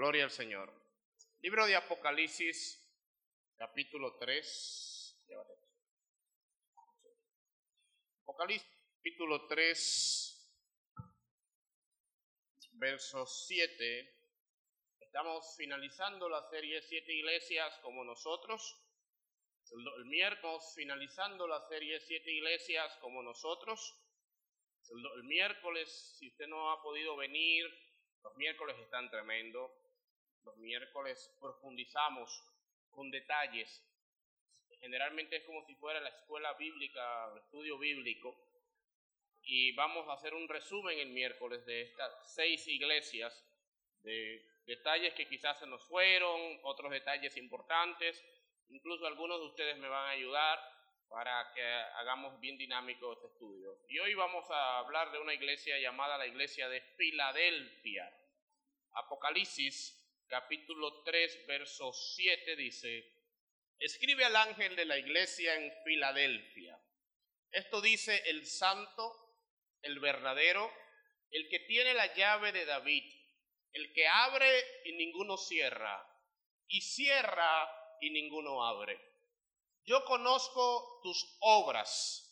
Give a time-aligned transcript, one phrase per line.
[0.00, 0.72] Gloria al Señor.
[1.42, 2.90] Libro de Apocalipsis,
[3.58, 5.26] capítulo 3.
[8.22, 8.66] Apocalipsis,
[8.96, 10.56] capítulo 3,
[12.78, 14.18] verso 7.
[15.00, 18.82] Estamos finalizando la serie Siete Iglesias como nosotros.
[19.70, 24.00] El, miércoles finalizando la serie Siete Iglesias como nosotros.
[25.18, 27.66] el miércoles, si usted no ha podido venir,
[28.22, 29.70] los miércoles están tremendos.
[30.44, 32.30] Los miércoles profundizamos
[32.90, 33.84] con detalles.
[34.80, 38.36] Generalmente es como si fuera la escuela bíblica, el estudio bíblico.
[39.42, 43.46] Y vamos a hacer un resumen el miércoles de estas seis iglesias,
[44.02, 48.24] de detalles que quizás se nos fueron, otros detalles importantes.
[48.68, 50.58] Incluso algunos de ustedes me van a ayudar
[51.08, 53.76] para que hagamos bien dinámico este estudio.
[53.88, 58.10] Y hoy vamos a hablar de una iglesia llamada la iglesia de Filadelfia.
[58.92, 59.99] Apocalipsis
[60.30, 63.16] capítulo 3, verso 7 dice,
[63.80, 66.80] escribe al ángel de la iglesia en Filadelfia.
[67.50, 69.12] Esto dice el santo,
[69.82, 70.72] el verdadero,
[71.32, 73.12] el que tiene la llave de David,
[73.72, 76.00] el que abre y ninguno cierra,
[76.68, 77.68] y cierra
[78.00, 79.00] y ninguno abre.
[79.84, 82.26] Yo conozco tus obras.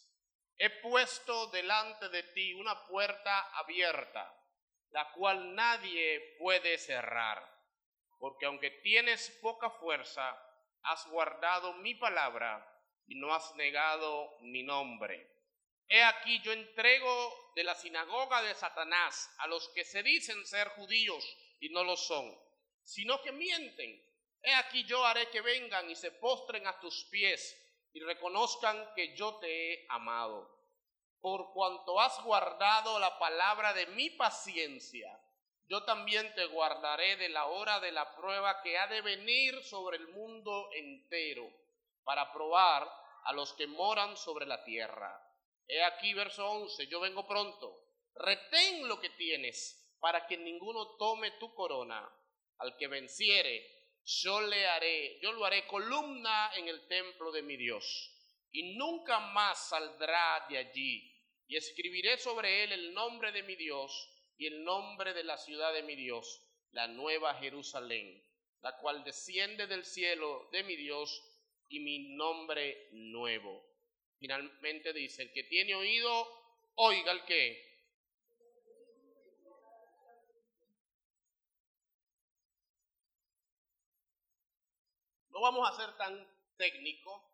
[0.56, 4.32] He puesto delante de ti una puerta abierta,
[4.90, 7.57] la cual nadie puede cerrar,
[8.18, 10.36] porque aunque tienes poca fuerza,
[10.82, 12.66] has guardado mi palabra
[13.06, 15.38] y no has negado mi nombre.
[15.88, 20.68] He aquí yo entrego de la sinagoga de Satanás a los que se dicen ser
[20.70, 21.24] judíos
[21.60, 22.36] y no lo son,
[22.82, 24.04] sino que mienten.
[24.42, 27.56] He aquí yo haré que vengan y se postren a tus pies
[27.92, 30.56] y reconozcan que yo te he amado.
[31.20, 35.17] Por cuanto has guardado la palabra de mi paciencia,
[35.68, 39.98] yo también te guardaré de la hora de la prueba que ha de venir sobre
[39.98, 41.50] el mundo entero,
[42.04, 42.90] para probar
[43.24, 45.22] a los que moran sobre la tierra.
[45.66, 47.84] He aquí verso 11, yo vengo pronto.
[48.14, 52.08] Retén lo que tienes, para que ninguno tome tu corona.
[52.58, 57.58] Al que venciere, yo le haré, yo lo haré columna en el templo de mi
[57.58, 58.10] Dios,
[58.50, 61.14] y nunca más saldrá de allí.
[61.46, 65.72] Y escribiré sobre él el nombre de mi Dios y el nombre de la ciudad
[65.72, 68.24] de mi Dios, la nueva Jerusalén,
[68.60, 71.22] la cual desciende del cielo de mi Dios
[71.68, 73.66] y mi nombre nuevo.
[74.18, 76.26] Finalmente dice, el que tiene oído,
[76.76, 77.66] oiga el que.
[85.30, 87.28] No vamos a ser tan técnico,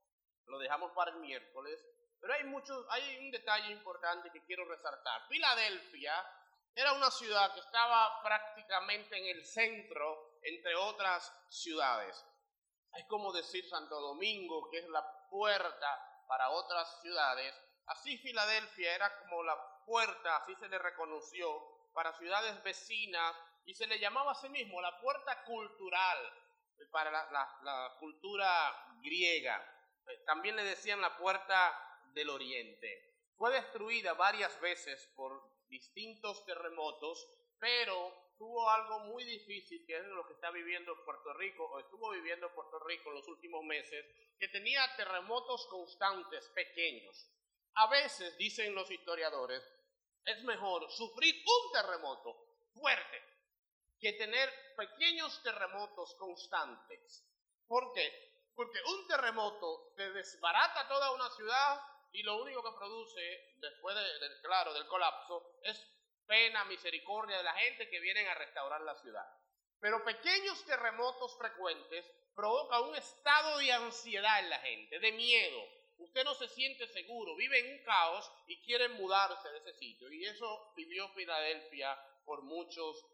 [0.47, 1.87] lo dejamos para el miércoles,
[2.21, 5.27] pero hay muchos, hay un detalle importante que quiero resaltar.
[5.29, 6.13] Filadelfia
[6.75, 12.25] era una ciudad que estaba prácticamente en el centro, entre otras ciudades.
[12.95, 17.55] Es como decir Santo Domingo, que es la puerta para otras ciudades,
[17.87, 23.87] así Filadelfia era como la puerta, así se le reconoció, para ciudades vecinas y se
[23.87, 26.19] le llamaba a sí mismo la puerta cultural
[26.91, 29.65] para la, cultura griega.
[30.27, 31.73] También le decían la puerta
[32.13, 33.15] del oriente.
[33.37, 37.27] Fue destruida varias veces por distintos terremotos,
[37.59, 42.11] pero tuvo algo muy difícil, que es lo que está viviendo Puerto Rico, o estuvo
[42.11, 44.07] viviendo Puerto Rico los últimos meses,
[44.39, 47.29] que tenía terremotos constantes, pequeños.
[47.75, 49.63] A veces, dicen los historiadores,
[50.25, 53.21] es mejor sufrir un terremoto fuerte
[53.99, 57.27] que tener pequeños terremotos constantes.
[57.67, 58.07] ¿Por qué?
[58.55, 61.81] Porque un terremoto te desbarata toda una ciudad
[62.15, 65.85] y lo único que produce después del, claro, del colapso es
[66.27, 69.27] pena, misericordia de la gente que vienen a restaurar la ciudad.
[69.81, 75.61] Pero pequeños terremotos frecuentes provocan un estado de ansiedad en la gente, de miedo.
[75.99, 80.11] Usted no se siente seguro, vive en un caos y quiere mudarse de ese sitio.
[80.13, 83.05] Y eso vivió Filadelfia por muchos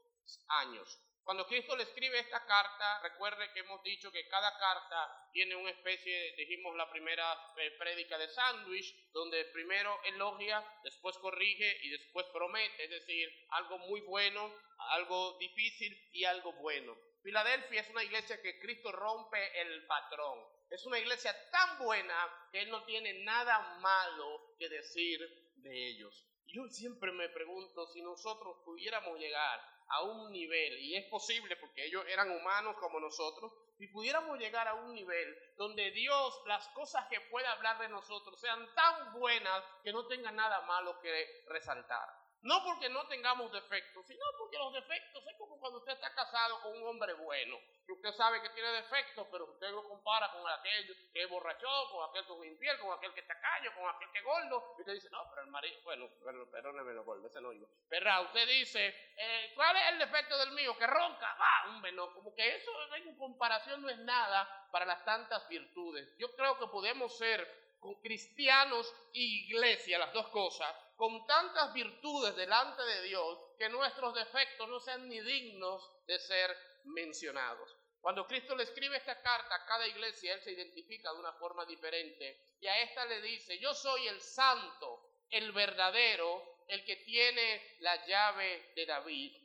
[0.48, 1.00] años.
[1.30, 5.70] Cuando Cristo le escribe esta carta, recuerde que hemos dicho que cada carta tiene una
[5.70, 12.26] especie, dijimos la primera eh, prédica de sándwich, donde primero elogia, después corrige y después
[12.32, 14.52] promete, es decir, algo muy bueno,
[14.90, 16.98] algo difícil y algo bueno.
[17.22, 20.36] Filadelfia es una iglesia que Cristo rompe el patrón.
[20.68, 25.20] Es una iglesia tan buena que Él no tiene nada malo que decir
[25.58, 26.26] de ellos.
[26.48, 31.84] Yo siempre me pregunto si nosotros pudiéramos llegar a un nivel, y es posible porque
[31.84, 37.06] ellos eran humanos como nosotros, si pudiéramos llegar a un nivel donde Dios, las cosas
[37.08, 42.19] que puede hablar de nosotros sean tan buenas que no tenga nada malo que resaltar.
[42.42, 46.60] No porque no tengamos defectos, sino porque los defectos es como cuando usted está casado
[46.62, 47.58] con un hombre bueno,
[47.92, 52.08] usted sabe que tiene defectos, pero usted lo compara con aquel que es borracho, con
[52.08, 54.80] aquel que es infiel, con aquel que está caño, con aquel que es gordo, y
[54.80, 56.08] usted dice, no, pero el marido, bueno,
[56.50, 57.68] perdóneme lo gordo, ese no iba.
[57.88, 60.76] Pero usted dice, eh, ¿cuál es el defecto del mío?
[60.78, 65.04] Que ronca, va, un no, como que eso en comparación no es nada para las
[65.04, 66.16] tantas virtudes.
[66.18, 72.36] Yo creo que podemos ser con cristianos y iglesia, las dos cosas, con tantas virtudes
[72.36, 77.74] delante de Dios que nuestros defectos no sean ni dignos de ser mencionados.
[78.00, 81.64] Cuando Cristo le escribe esta carta a cada iglesia, Él se identifica de una forma
[81.66, 87.76] diferente y a esta le dice, yo soy el santo, el verdadero, el que tiene
[87.80, 89.36] la llave de David,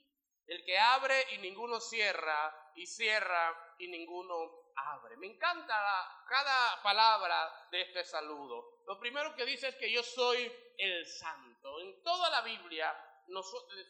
[0.47, 5.17] el que abre y ninguno cierra, y cierra y ninguno abre.
[5.17, 8.81] Me encanta cada palabra de este saludo.
[8.85, 11.79] Lo primero que dice es que yo soy el santo.
[11.79, 12.93] En toda la Biblia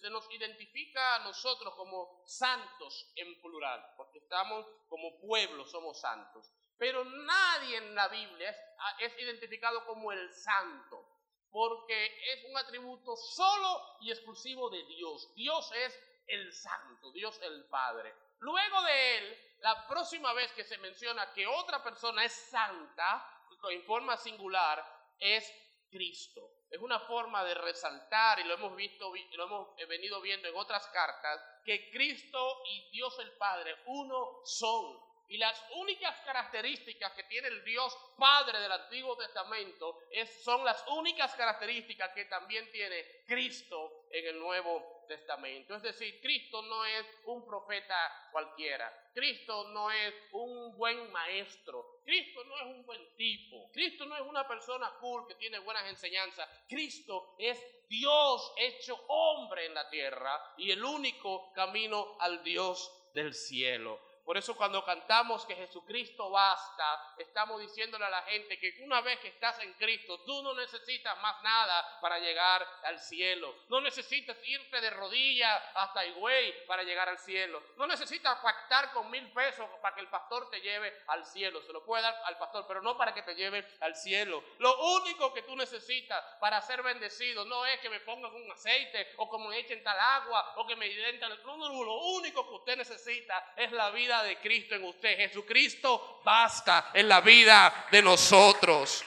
[0.02, 6.52] se nos identifica a nosotros como santos en plural, porque estamos como pueblo, somos santos.
[6.78, 8.56] Pero nadie en la Biblia
[9.00, 11.06] es, identificado como el santo,
[11.52, 15.34] porque es un atributo solo y exclusivo de Dios.
[15.36, 18.14] Dios es el santo, Dios el Padre.
[18.40, 23.28] Luego de él, la próxima vez que se menciona que otra persona es santa,
[23.72, 24.86] en forma singular,
[25.18, 25.52] es
[25.90, 26.52] Cristo.
[26.70, 30.86] Es una forma de resaltar, y lo hemos visto, lo hemos venido viendo en otras
[30.90, 35.00] cartas, que Cristo y Dios el Padre, uno son.
[35.30, 40.86] Y las únicas características que tiene el Dios Padre del Antiguo Testamento es, son las
[40.90, 45.76] únicas características que también tiene Cristo en el Nuevo Testamento.
[45.76, 47.96] Es decir, Cristo no es un profeta
[48.32, 48.92] cualquiera.
[49.14, 52.02] Cristo no es un buen maestro.
[52.04, 53.72] Cristo no es un buen tipo.
[53.72, 56.50] Cristo no es una persona cool que tiene buenas enseñanzas.
[56.68, 63.34] Cristo es Dios hecho hombre en la tierra y el único camino al Dios del
[63.34, 64.00] cielo.
[64.26, 69.20] Por eso cuando cantamos que Jesucristo basta, estamos diciéndole a la gente que una vez
[69.20, 73.54] que estás en Cristo, tú no necesitas más nada para llegar al cielo.
[73.70, 77.62] No necesitas irte de rodillas hasta Higüey para llegar al cielo.
[77.78, 81.62] No necesitas pactar con mil pesos para que el pastor te lleve al cielo.
[81.62, 84.44] Se lo puede dar al pastor, pero no para que te lleve al cielo.
[84.58, 89.14] Lo único que tú necesitas para ser bendecido no es que me pongan un aceite
[89.18, 91.44] o que me echen tal agua o que me den tal...
[91.44, 95.18] No, no, lo único que usted necesita es la vida de Cristo en usted.
[95.18, 99.04] Jesucristo basta en la vida de nosotros.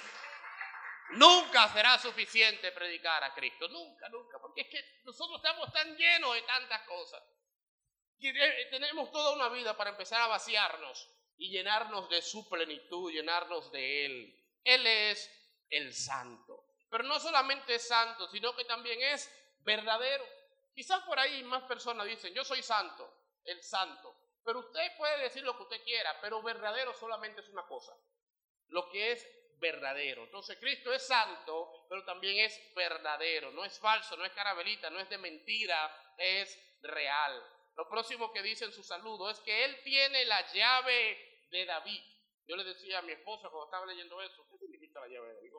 [1.10, 6.34] Nunca será suficiente predicar a Cristo, nunca, nunca, porque es que nosotros estamos tan llenos
[6.34, 7.22] de tantas cosas.
[8.70, 11.08] tenemos toda una vida para empezar a vaciarnos
[11.38, 14.34] y llenarnos de su plenitud, llenarnos de Él.
[14.64, 15.30] Él es
[15.70, 16.64] el santo.
[16.90, 19.30] Pero no solamente es santo, sino que también es
[19.60, 20.24] verdadero.
[20.74, 23.10] Quizás por ahí más personas dicen, yo soy santo,
[23.44, 24.07] el santo.
[24.48, 27.92] Pero usted puede decir lo que usted quiera, pero verdadero solamente es una cosa,
[28.68, 29.28] lo que es
[29.58, 30.24] verdadero.
[30.24, 35.00] Entonces Cristo es santo, pero también es verdadero, no es falso, no es carabelita, no
[35.00, 37.44] es de mentira, es real.
[37.76, 42.02] Lo próximo que dice en su saludo es que Él tiene la llave de David.
[42.46, 45.34] Yo le decía a mi esposa cuando estaba leyendo eso, ¿qué significa la llave de
[45.34, 45.52] David?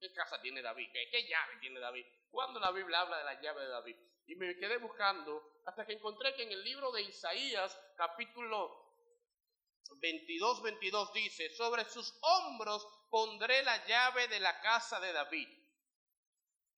[0.00, 0.88] ¿Qué, casa tiene David?
[0.92, 2.06] ¿Qué, llave tiene David?
[2.30, 3.96] ¿Cuándo la Biblia habla de la llave de David?
[4.26, 8.88] Y me quedé buscando hasta que encontré que en el libro de Isaías, capítulo
[9.96, 15.48] 22, 22 dice, sobre sus hombros pondré la llave de la casa de David.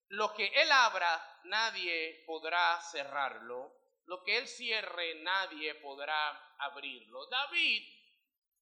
[0.08, 3.72] Lo que él abra, nadie podrá cerrarlo.
[4.06, 7.26] Lo que él cierre, nadie podrá abrirlo.
[7.26, 7.82] David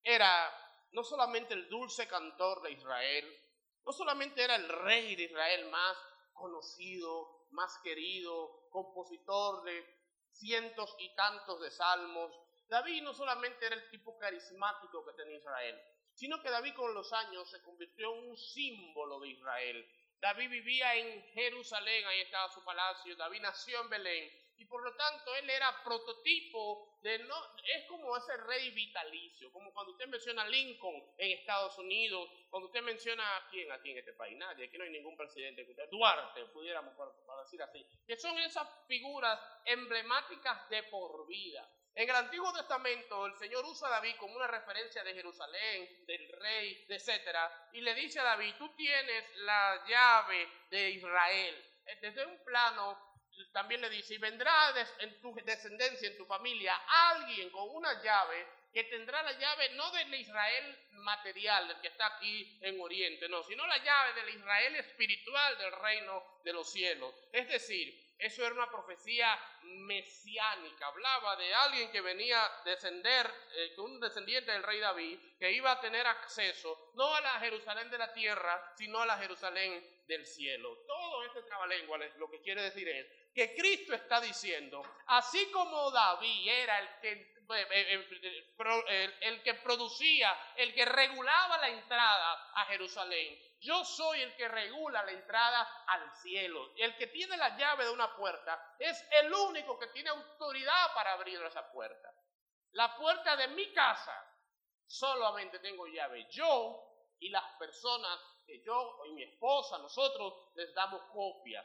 [0.03, 0.53] era
[0.93, 3.48] no solamente el dulce cantor de Israel,
[3.89, 5.97] no solamente era el rey de Israel más
[6.35, 9.83] conocido, más querido, compositor de
[10.31, 12.31] cientos y tantos de salmos.
[12.69, 15.81] David no solamente era el tipo carismático que tenía Israel,
[16.13, 19.91] sino que David con los años se convirtió en un símbolo de Israel.
[20.21, 24.95] David vivía en Jerusalén, ahí estaba su palacio, David nació en Belén, y por lo
[24.97, 30.43] tanto él era prototipo de no, es como ese rey vitalicio, como cuando usted menciona
[30.43, 34.67] a Lincoln en Estados Unidos, cuando usted menciona a quién aquí en este país, nadie,
[34.67, 36.95] aquí no hay ningún presidente, Duarte, pudiéramos
[37.45, 41.69] decir así, que son esas figuras emblemáticas de por vida.
[41.95, 46.29] En el Antiguo Testamento el Señor usa a David como una referencia de Jerusalén, del
[46.33, 51.65] rey, etcétera, y le dice a David, tú tienes la llave de Israel.
[52.01, 53.08] Desde un plano
[53.53, 58.47] también le dice, y vendrá en tu descendencia, en tu familia, alguien con una llave
[58.73, 63.43] que tendrá la llave no del Israel material, del que está aquí en Oriente, no,
[63.43, 67.15] sino la llave del Israel espiritual del reino de los cielos.
[67.33, 70.89] Es decir, eso era una profecía mesiánica.
[70.89, 75.71] Hablaba de alguien que venía a descender, eh, un descendiente del rey David, que iba
[75.71, 80.27] a tener acceso no a la Jerusalén de la tierra, sino a la Jerusalén del
[80.27, 80.85] cielo.
[80.87, 86.49] Todo este trabalengua lo que quiere decir es que Cristo está diciendo, así como David
[86.49, 93.39] era el que eh, eh, el, que producía, el que regulaba la entrada a Jerusalén.
[93.61, 96.75] Yo soy el que regula la entrada al cielo.
[96.77, 101.15] El que tiene la llave de una puerta es el único que tiene autoridad para
[101.15, 102.13] abrir esa puerta.
[102.73, 104.28] La puerta de mi casa
[104.89, 106.27] solamente tengo llave.
[106.31, 106.85] Yo
[107.21, 111.65] y las personas que yo y mi esposa, nosotros les damos copias.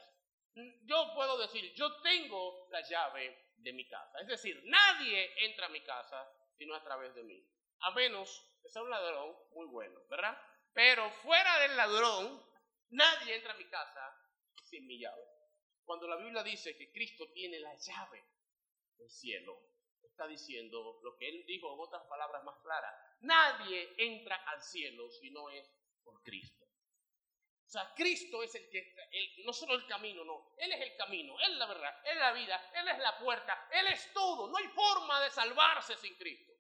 [0.84, 4.20] Yo puedo decir, yo tengo la llave de mi casa.
[4.20, 7.44] Es decir, nadie entra a mi casa sino a través de mí.
[7.80, 10.38] A menos que sea un ladrón muy bueno, ¿verdad?
[10.74, 12.46] Pero fuera del ladrón,
[12.90, 14.16] nadie entra a mi casa
[14.64, 15.24] sin mi llave.
[15.84, 18.24] Cuando la Biblia dice que Cristo tiene la llave
[18.98, 19.60] del cielo,
[20.04, 22.94] está diciendo lo que él dijo en otras palabras más claras.
[23.24, 25.70] Nadie entra al cielo si no es
[26.04, 26.66] por Cristo.
[27.66, 28.94] O sea, Cristo es el que,
[29.46, 32.20] no solo el camino, no, Él es el camino, Él es la verdad, Él es
[32.20, 34.48] la vida, Él es la puerta, Él es todo.
[34.48, 36.54] No hay forma de salvarse sin Cristo.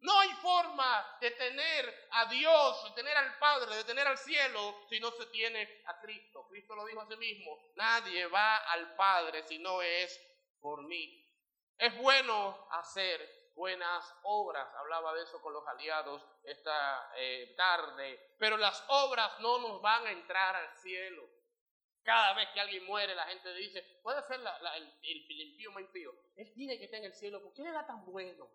[0.00, 4.84] No hay forma de tener a Dios, de tener al Padre, de tener al cielo,
[4.88, 6.46] si no se tiene a Cristo.
[6.48, 10.20] Cristo lo dijo a sí mismo, nadie va al Padre si no es
[10.60, 11.24] por mí.
[11.78, 14.68] Es bueno hacer buenas obras.
[14.76, 18.36] Hablaba de eso con los aliados esta eh, tarde.
[18.38, 21.22] Pero las obras no nos van a entrar al cielo.
[22.02, 26.12] Cada vez que alguien muere, la gente dice, puede ser el, el impío más impío.
[26.36, 28.48] Él tiene que estar en el cielo porque él era tan bueno.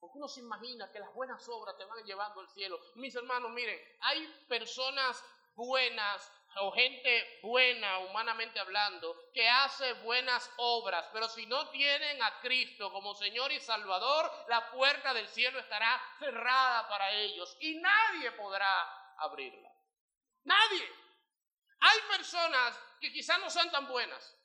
[0.00, 2.80] Porque uno se imagina que las buenas obras te van llevando al cielo.
[2.96, 5.22] Mis hermanos, miren, hay personas
[5.54, 12.40] buenas o gente buena, humanamente hablando, que hace buenas obras, pero si no tienen a
[12.40, 18.32] Cristo como Señor y Salvador, la puerta del cielo estará cerrada para ellos y nadie
[18.32, 19.70] podrá abrirla.
[20.44, 20.92] Nadie.
[21.80, 24.36] Hay personas que quizás no sean tan buenas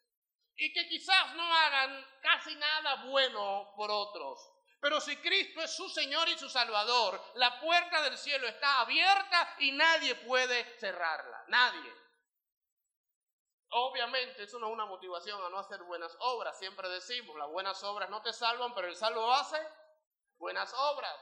[0.56, 4.40] y que quizás no hagan casi nada bueno por otros,
[4.86, 9.56] pero si Cristo es su Señor y su Salvador, la puerta del cielo está abierta
[9.58, 11.44] y nadie puede cerrarla.
[11.48, 11.92] Nadie.
[13.70, 16.60] Obviamente eso no es una motivación a no hacer buenas obras.
[16.60, 19.58] Siempre decimos, las buenas obras no te salvan, pero el salvo hace
[20.38, 21.20] buenas obras.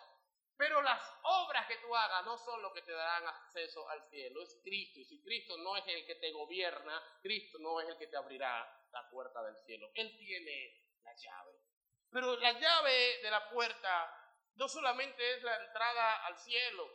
[0.58, 4.42] Pero las obras que tú hagas no son lo que te darán acceso al cielo,
[4.42, 5.00] es Cristo.
[5.00, 8.18] Y si Cristo no es el que te gobierna, Cristo no es el que te
[8.18, 9.90] abrirá la puerta del cielo.
[9.96, 11.63] Él tiene la llave.
[12.14, 14.24] Pero la llave de la puerta
[14.56, 16.88] no solamente es la entrada al cielo,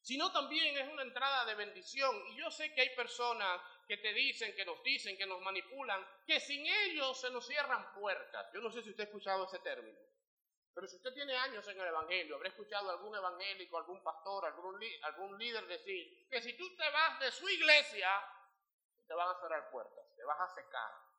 [0.00, 2.16] sino también es una entrada de bendición.
[2.28, 6.02] Y yo sé que hay personas que te dicen, que nos dicen, que nos manipulan,
[6.26, 8.50] que sin ellos se nos cierran puertas.
[8.54, 10.00] Yo no sé si usted ha escuchado ese término,
[10.72, 14.80] pero si usted tiene años en el Evangelio, habrá escuchado algún evangélico, algún pastor, algún,
[15.02, 18.10] algún líder decir que si tú te vas de su iglesia,
[19.06, 21.11] te van a cerrar puertas, te vas a secar.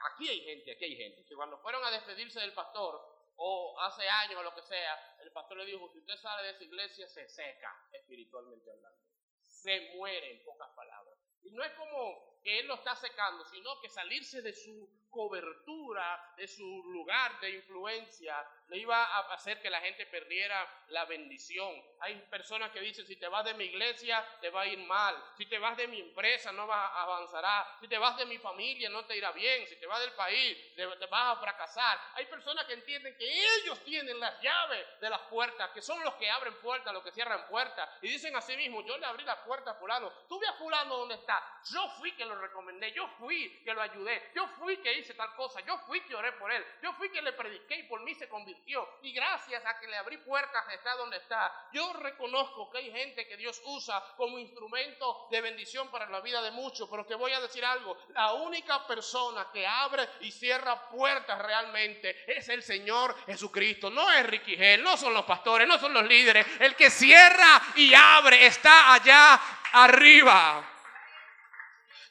[0.00, 4.08] Aquí hay gente, aquí hay gente, que cuando fueron a despedirse del pastor, o hace
[4.08, 7.06] años o lo que sea, el pastor le dijo, si usted sale de esa iglesia,
[7.08, 8.98] se seca, espiritualmente hablando.
[9.46, 11.16] Se muere, en pocas palabras.
[11.42, 16.34] Y no es como que él lo está secando, sino que salirse de su cobertura,
[16.36, 21.74] de su lugar de influencia, le iba a hacer que la gente perdiera la bendición.
[22.00, 25.16] Hay personas que dicen, si te vas de mi iglesia, te va a ir mal.
[25.36, 27.76] Si te vas de mi empresa, no va, avanzará.
[27.80, 29.66] Si te vas de mi familia, no te irá bien.
[29.66, 31.98] Si te vas del país, te, vas a fracasar.
[32.14, 36.14] Hay personas que entienden que ellos tienen las llaves de las puertas, que son los
[36.14, 37.88] que abren puertas, los que cierran puertas.
[38.02, 40.12] Y dicen a sí mismos, yo le abrí la puerta a fulano.
[40.28, 41.42] Tú ve a fulano donde está.
[41.72, 45.34] Yo fui que lo recomendé, yo fui que lo ayudé, yo fui que hice tal
[45.34, 48.14] cosa, yo fui que oré por él, yo fui que le prediqué y por mí
[48.14, 51.68] se convirtió y gracias a que le abrí puertas está donde está.
[51.72, 56.42] Yo reconozco que hay gente que Dios usa como instrumento de bendición para la vida
[56.42, 60.88] de muchos, pero te voy a decir algo, la única persona que abre y cierra
[60.88, 65.94] puertas realmente es el Señor Jesucristo, no es Ricky no son los pastores, no son
[65.94, 69.40] los líderes, el que cierra y abre está allá
[69.72, 70.77] arriba.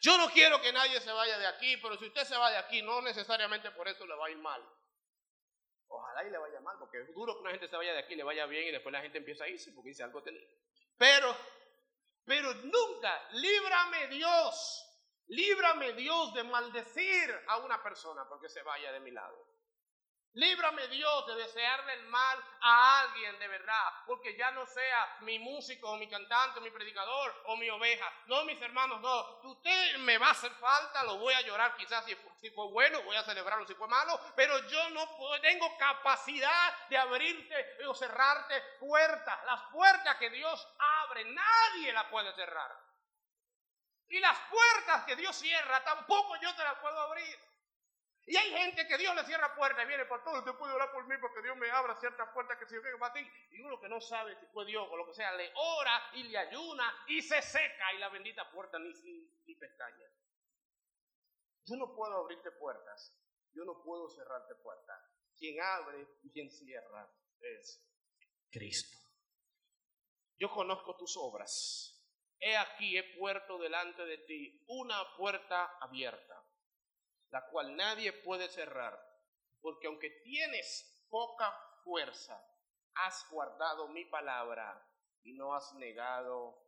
[0.01, 2.57] Yo no quiero que nadie se vaya de aquí, pero si usted se va de
[2.57, 4.63] aquí, no necesariamente por eso le va a ir mal.
[5.87, 8.15] Ojalá y le vaya mal, porque es duro que una gente se vaya de aquí,
[8.15, 10.45] le vaya bien y después la gente empieza a irse porque dice algo tenía.
[10.97, 11.35] Pero,
[12.25, 14.85] pero nunca, líbrame Dios,
[15.27, 19.56] líbrame Dios de maldecir a una persona porque se vaya de mi lado.
[20.33, 25.39] Líbrame Dios de desearle el mal a alguien de verdad, porque ya no sea mi
[25.39, 28.05] músico o mi cantante o mi predicador o mi oveja.
[28.27, 29.49] No, mis hermanos, no.
[29.49, 32.15] Usted me va a hacer falta, lo voy a llorar quizás si,
[32.51, 35.07] fue bueno, voy a celebrarlo si fue malo, pero yo no
[35.41, 39.43] tengo capacidad de abrirte o cerrarte puertas.
[39.45, 42.71] Las puertas que Dios abre, nadie las puede cerrar.
[44.09, 47.56] Y las puertas que Dios cierra, tampoco yo te las puedo abrir.
[48.29, 50.39] Y hay gente que Dios le cierra puertas y viene todo.
[50.39, 53.13] Usted puede orar por mí porque Dios me abra ciertas puertas que se venga para
[53.13, 53.25] ti.
[53.51, 56.23] Y uno que no sabe si fue Dios o lo que sea, le ora y
[56.23, 58.91] le ayuna y se seca y la bendita puerta ni,
[59.45, 60.05] ni pestaña.
[61.63, 63.17] Yo no puedo abrirte puertas.
[63.53, 65.01] Yo no puedo cerrarte puertas.
[65.37, 67.81] Quien abre y quien cierra es
[68.51, 68.97] Cristo.
[70.37, 71.93] Yo conozco tus obras.
[72.39, 76.46] He aquí, he puerto delante de ti una puerta abierta
[77.31, 78.97] la cual nadie puede cerrar,
[79.61, 81.51] porque aunque tienes poca
[81.83, 82.41] fuerza,
[82.93, 84.83] has guardado mi palabra
[85.23, 86.67] y no has negado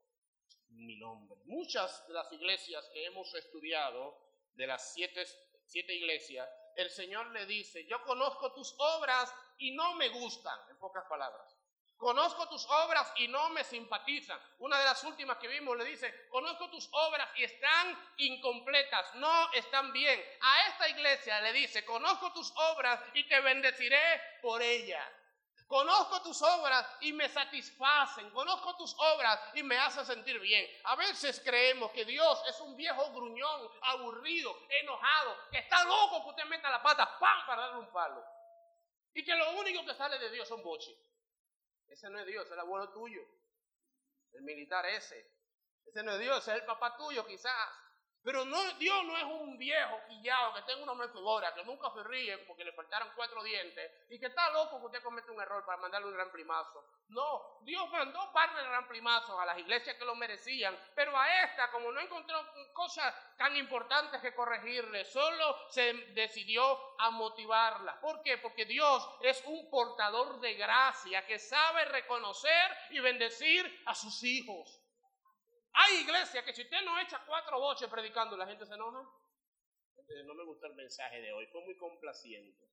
[0.70, 1.40] mi nombre.
[1.46, 4.18] Muchas de las iglesias que hemos estudiado,
[4.54, 10.10] de las siete, iglesias, el Señor le dice, yo conozco tus obras y no me
[10.10, 11.59] gustan, en pocas palabras.
[12.00, 14.40] Conozco tus obras y no me simpatizan.
[14.60, 19.52] Una de las últimas que vimos le dice, conozco tus obras y están incompletas, no
[19.52, 20.24] están bien.
[20.40, 24.00] A esta iglesia le dice, conozco tus obras y te bendeciré
[24.42, 25.06] por ellas.
[25.68, 28.30] Conozco tus obras y me satisfacen.
[28.30, 30.66] Conozco tus obras y me hacen sentir bien.
[30.86, 36.30] A veces creemos que Dios es un viejo gruñón, aburrido, enojado, que está loco que
[36.30, 37.46] usted meta la pata, ¡pam!
[37.46, 38.24] para darle un palo.
[39.14, 40.96] Y que lo único que sale de Dios son boches.
[41.90, 43.22] Ese no es Dios, es el abuelo tuyo.
[44.32, 45.30] El militar ese.
[45.86, 47.89] Ese no es Dios, es el papá tuyo quizás.
[48.24, 52.04] Pero no, Dios no es un viejo quillado que tenga una metodora, que nunca se
[52.04, 55.66] ríe porque le faltaron cuatro dientes y que está loco que usted comete un error
[55.66, 56.84] para mandarle un gran primazo.
[57.10, 61.44] No, Dios mandó par de gran primazos a las iglesias que lo merecían, pero a
[61.44, 62.38] esta, como no encontró
[62.74, 68.00] cosas tan importantes que corregirle, solo se decidió a motivarla.
[68.02, 68.38] ¿Por qué?
[68.38, 74.80] Porque Dios es un portador de gracia que sabe reconocer y bendecir a sus hijos.
[75.82, 79.00] Hay iglesias que si usted no echa cuatro boches predicando, la gente se enoja.
[80.26, 82.68] No me gusta el mensaje de hoy, fue muy complaciente.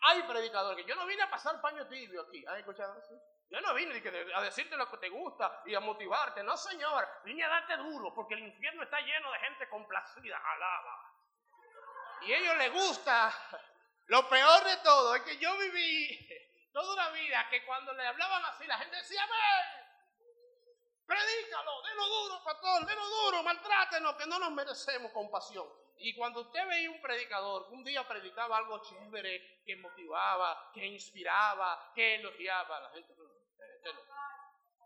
[0.00, 2.44] Hay predicadores que yo no vine a pasar paño tibio aquí.
[2.46, 3.20] ¿Has escuchado eso?
[3.50, 4.00] Yo no vine
[4.32, 6.44] a decirte lo que te gusta y a motivarte.
[6.44, 10.38] No, Señor, vine a darte duro porque el infierno está lleno de gente complacida.
[10.38, 11.14] Alaba.
[12.22, 13.34] Y a ellos les gusta.
[14.06, 16.28] Lo peor de todo es que yo viví
[16.72, 19.87] toda una vida que cuando le hablaban así, la gente decía, amén.
[21.08, 25.66] Predícalo, délo duro, pastor, délo duro, maltrátenos, que no nos merecemos compasión.
[25.96, 31.92] Y cuando usted veía un predicador un día predicaba algo chévere, que motivaba, que inspiraba,
[31.94, 33.14] que elogiaba, la gente,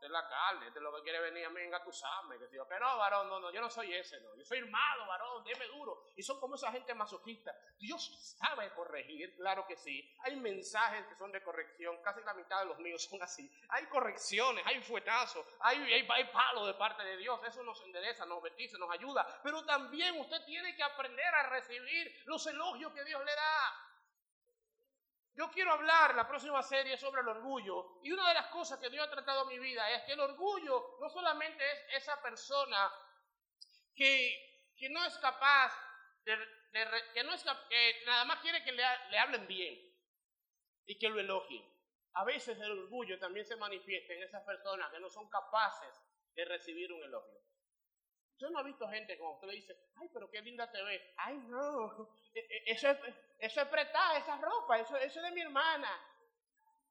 [0.02, 2.98] de la carne, de lo que quiere venir a mí, engatusarme, que digo, que no,
[2.98, 6.08] varón, no, no, yo no soy ese, no, yo soy hermano, varón, déme duro.
[6.16, 7.54] Y son como esa gente masoquista.
[7.78, 10.12] Dios sabe corregir, claro que sí.
[10.24, 13.48] Hay mensajes que son de corrección, casi la mitad de los míos son así.
[13.68, 18.26] Hay correcciones, hay fuetazos, hay, hay, hay palos de parte de Dios, eso nos endereza,
[18.26, 19.40] nos bendice, nos ayuda.
[19.44, 23.91] Pero también usted tiene que aprender a recibir los elogios que Dios le da.
[25.34, 28.90] Yo quiero hablar la próxima serie sobre el orgullo y una de las cosas que
[28.90, 32.92] Dios ha tratado en mi vida es que el orgullo no solamente es esa persona
[33.94, 35.72] que, que no es capaz
[36.24, 36.36] de,
[37.14, 39.78] que no es que nada más quiere que le, le hablen bien
[40.84, 41.64] y que lo elogien.
[42.14, 45.98] A veces el orgullo también se manifiesta en esas personas que no son capaces
[46.34, 47.40] de recibir un elogio.
[48.38, 51.02] Yo no he visto gente como usted le dice, ay, pero qué linda te ves.
[51.16, 52.98] Ay, no, e, e, eso es,
[53.38, 56.08] eso es prestada, esa ropa, eso, eso es de mi hermana.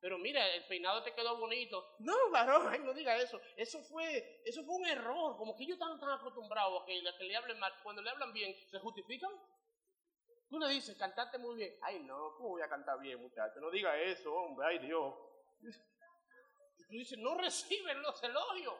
[0.01, 1.95] Pero mira, el peinado te quedó bonito.
[1.99, 3.39] No, varón, ay, no diga eso.
[3.55, 5.37] Eso fue, eso fue un error.
[5.37, 7.71] Como que ellos están tan acostumbrados a que, que le hablen mal.
[7.83, 9.29] Cuando le hablan bien, ¿se justifican?
[10.49, 11.77] Tú le dices, cantaste muy bien.
[11.81, 13.59] Ay, no, ¿cómo voy a cantar bien, muchacho?
[13.59, 15.13] No diga eso, hombre, ay Dios.
[16.77, 18.73] Y tú dices, no reciben los elogios.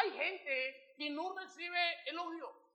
[0.00, 2.68] Hay gente que no recibe elogio.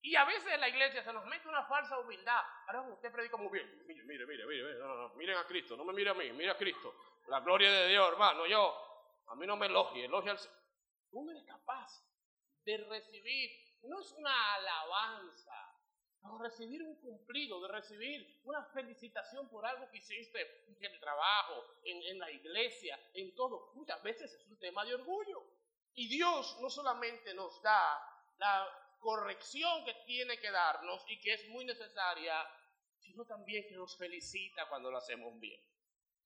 [0.00, 2.40] Y a veces en la iglesia se nos mete una falsa humildad.
[2.66, 3.84] Ahora usted predica muy bien.
[3.86, 4.78] Mire, mire, mire, mire.
[5.16, 6.94] Miren a Cristo, no me mire a mí, mire a Cristo.
[7.26, 8.46] La gloria de Dios, hermano.
[8.46, 8.74] Yo,
[9.26, 10.56] a mí no me elogie, elogia al Señor.
[11.10, 12.04] Uno es capaz
[12.64, 13.50] de recibir,
[13.82, 15.74] no es una alabanza,
[16.22, 21.64] no, recibir un cumplido, de recibir una felicitación por algo que hiciste en el trabajo,
[21.84, 23.72] en, en la iglesia, en todo.
[23.74, 25.57] Muchas veces es un tema de orgullo.
[25.98, 28.00] Y Dios no solamente nos da
[28.36, 32.48] la corrección que tiene que darnos y que es muy necesaria,
[33.00, 35.60] sino también que nos felicita cuando lo hacemos bien.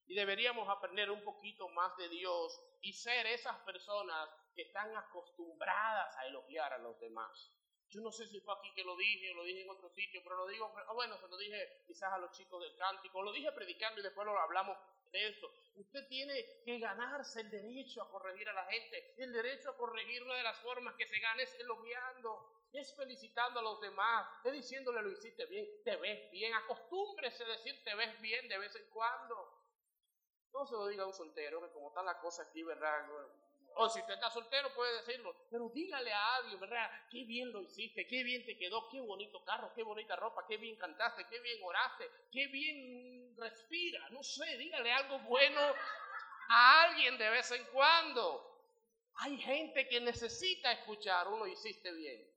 [0.09, 6.19] Y deberíamos aprender un poquito más de Dios y ser esas personas que están acostumbradas
[6.19, 7.51] a elogiar a los demás.
[7.89, 10.21] Yo no sé si fue aquí que lo dije o lo dije en otro sitio,
[10.23, 13.33] pero lo digo, ah, bueno, se lo dije quizás a los chicos del cántico, lo
[13.33, 14.77] dije predicando y después lo hablamos
[15.13, 15.53] eso.
[15.75, 19.15] Usted tiene que ganarse el derecho a corregir a la gente.
[19.19, 23.61] El derecho a corregir, una de las formas que se gana es elogiando, es felicitando
[23.61, 26.55] a los demás, es diciéndole lo hiciste bien, te ves bien.
[26.55, 29.59] Acostúmbrese a decir te ves bien de vez en cuando.
[30.53, 33.07] No se lo diga a un soltero, que como está la cosa aquí, ¿verdad?
[33.77, 36.91] O si usted está soltero puede decirlo, pero dígale a alguien, ¿verdad?
[37.11, 40.57] Qué bien lo hiciste, qué bien te quedó, qué bonito carro, qué bonita ropa, qué
[40.57, 45.61] bien cantaste, qué bien oraste, qué bien respira, no sé, dígale algo bueno
[46.49, 48.49] a alguien de vez en cuando.
[49.17, 52.33] Hay gente que necesita escuchar, uno hiciste bien.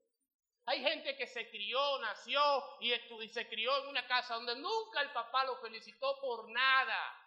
[0.68, 2.42] Hay gente que se crió, nació
[2.82, 7.25] y, y se crió en una casa donde nunca el papá lo felicitó por nada.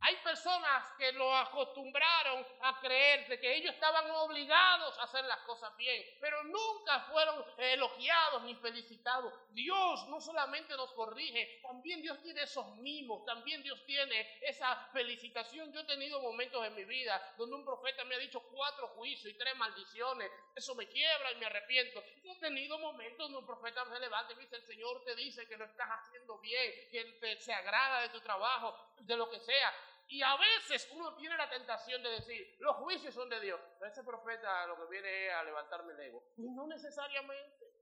[0.00, 5.74] Hay personas que lo acostumbraron a creerse que ellos estaban obligados a hacer las cosas
[5.76, 9.32] bien, pero nunca fueron elogiados ni felicitados.
[9.50, 15.72] Dios no solamente nos corrige, también Dios tiene esos mimos, también Dios tiene esa felicitación.
[15.72, 19.32] Yo he tenido momentos en mi vida donde un profeta me ha dicho cuatro juicios
[19.32, 20.30] y tres maldiciones.
[20.54, 22.02] Eso me quiebra y me arrepiento.
[22.22, 25.46] he tenido momentos donde un profeta se levanta y me dice, el Señor te dice
[25.46, 29.72] que lo estás haciendo bien, que se agrada de tu trabajo, de lo que sea.
[30.08, 33.60] Y a veces uno tiene la tentación de decir, los juicios son de Dios.
[33.78, 36.22] Pero ese profeta lo que viene es a levantarme el ego.
[36.36, 37.72] Y no necesariamente.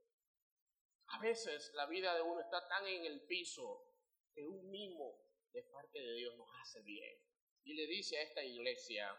[1.07, 3.85] A veces la vida de uno está tan en el piso
[4.33, 5.19] que un mimo
[5.51, 7.19] de parte de Dios nos hace bien.
[7.65, 9.15] Y le dice a esta iglesia,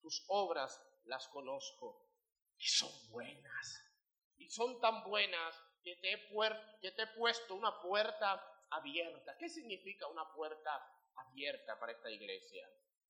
[0.00, 2.10] tus obras las conozco
[2.58, 3.82] y son buenas.
[4.38, 6.28] Y son tan buenas que te he,
[6.80, 9.36] que te he puesto una puerta abierta.
[9.38, 12.68] ¿Qué significa una puerta abierta para esta iglesia.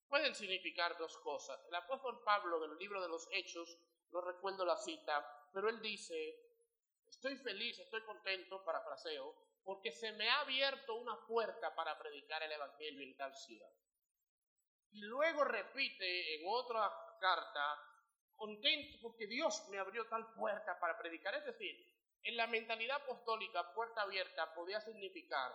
[0.09, 1.61] Pueden significar dos cosas.
[1.67, 3.79] El apóstol Pablo en el libro de los Hechos,
[4.11, 6.37] no recuerdo la cita, pero él dice,
[7.09, 12.53] estoy feliz, estoy contento, parafraseo, porque se me ha abierto una puerta para predicar el
[12.53, 13.71] Evangelio en tal ciudad.
[14.93, 16.89] Y luego repite en otra
[17.21, 17.83] carta,
[18.37, 21.35] contento porque Dios me abrió tal puerta para predicar.
[21.35, 21.96] Es decir,
[22.27, 25.53] en la mentalidad apostólica, puerta abierta podía significar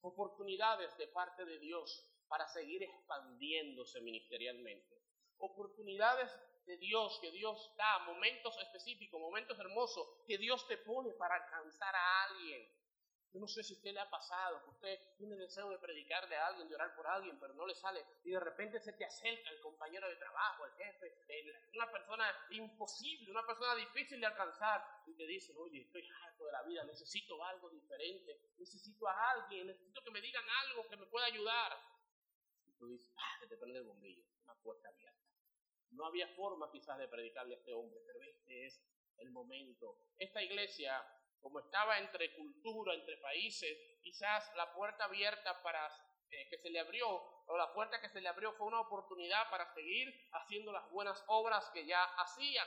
[0.00, 5.02] oportunidades de parte de Dios para seguir expandiéndose ministerialmente,
[5.38, 6.30] oportunidades
[6.66, 11.94] de Dios que Dios da, momentos específicos, momentos hermosos que Dios te pone para alcanzar
[11.94, 12.68] a alguien.
[13.34, 16.36] Yo no sé si a usted le ha pasado, que usted tiene deseo de predicarle
[16.36, 19.04] a alguien, de orar por alguien, pero no le sale, y de repente se te
[19.04, 21.12] acerca el compañero de trabajo, el jefe,
[21.74, 26.52] una persona imposible, una persona difícil de alcanzar, y te dice, oye, estoy harto de
[26.52, 31.06] la vida, necesito algo diferente, necesito a alguien, necesito que me digan algo que me
[31.06, 31.76] pueda ayudar.
[32.66, 35.18] Y tú dices, ah, se te prende el bombillo, una puerta abierta.
[35.90, 38.80] No había forma quizás de predicarle a este hombre, pero este es
[39.18, 39.98] el momento.
[40.18, 41.04] Esta iglesia
[41.44, 45.86] como estaba entre cultura, entre países, quizás la puerta abierta para
[46.30, 47.06] eh, que se le abrió,
[47.46, 51.22] o la puerta que se le abrió fue una oportunidad para seguir haciendo las buenas
[51.26, 52.66] obras que ya hacían.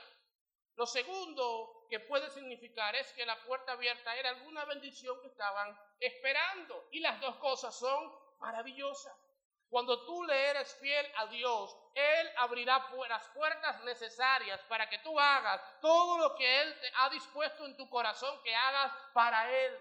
[0.76, 5.76] Lo segundo que puede significar es que la puerta abierta era alguna bendición que estaban
[6.00, 6.88] esperando.
[6.92, 9.27] Y las dos cosas son maravillosas.
[9.70, 15.20] Cuando tú le eres fiel a Dios, Él abrirá las puertas necesarias para que tú
[15.20, 19.78] hagas todo lo que Él te ha dispuesto en tu corazón que hagas para Él.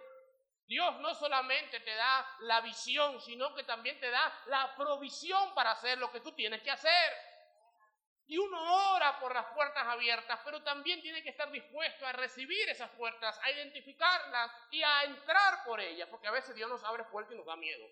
[0.66, 5.70] Dios no solamente te da la visión, sino que también te da la provisión para
[5.70, 7.12] hacer lo que tú tienes que hacer.
[8.28, 12.68] Y uno ora por las puertas abiertas, pero también tiene que estar dispuesto a recibir
[12.68, 17.04] esas puertas, a identificarlas y a entrar por ellas, porque a veces Dios nos abre
[17.04, 17.86] puertas y nos da miedo.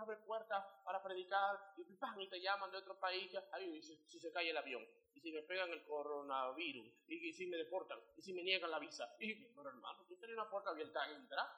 [0.00, 4.50] Abre puertas para predicar y, y te llaman de otro país, ahí si, se cae
[4.50, 8.42] el avión, y si me pegan el coronavirus, y, si me deportan, y si me
[8.42, 9.14] niegan la visa.
[9.18, 11.48] Y, pero hermano, tú tienes una puerta abierta, entra.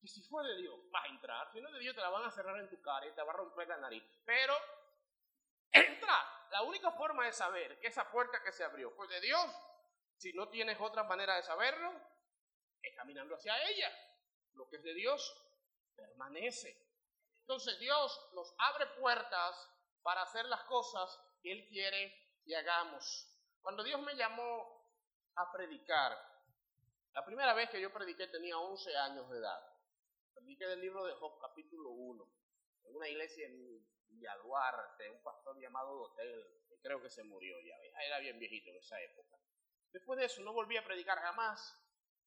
[0.00, 1.50] Y si fue de Dios, vas a entrar.
[1.52, 3.22] Si no es de Dios, te la van a cerrar en tu cara y te
[3.22, 4.04] va a romper la nariz.
[4.24, 4.54] Pero,
[5.72, 6.34] entra.
[6.50, 9.44] La única forma de saber que esa puerta que se abrió fue de Dios,
[10.16, 11.92] si no tienes otra manera de saberlo,
[12.80, 13.90] es caminando hacia ella.
[14.54, 15.48] Lo que es de Dios
[15.94, 16.87] permanece.
[17.48, 19.70] Entonces Dios nos abre puertas
[20.02, 23.26] para hacer las cosas que Él quiere que hagamos.
[23.62, 24.86] Cuando Dios me llamó
[25.34, 26.12] a predicar,
[27.14, 29.60] la primera vez que yo prediqué tenía 11 años de edad.
[30.34, 32.30] Prediqué del libro de Job, capítulo 1,
[32.84, 37.78] en una iglesia en Villaduarte, un pastor llamado Dotel, que creo que se murió ya,
[38.04, 39.38] era bien viejito en esa época.
[39.90, 41.74] Después de eso no volví a predicar jamás.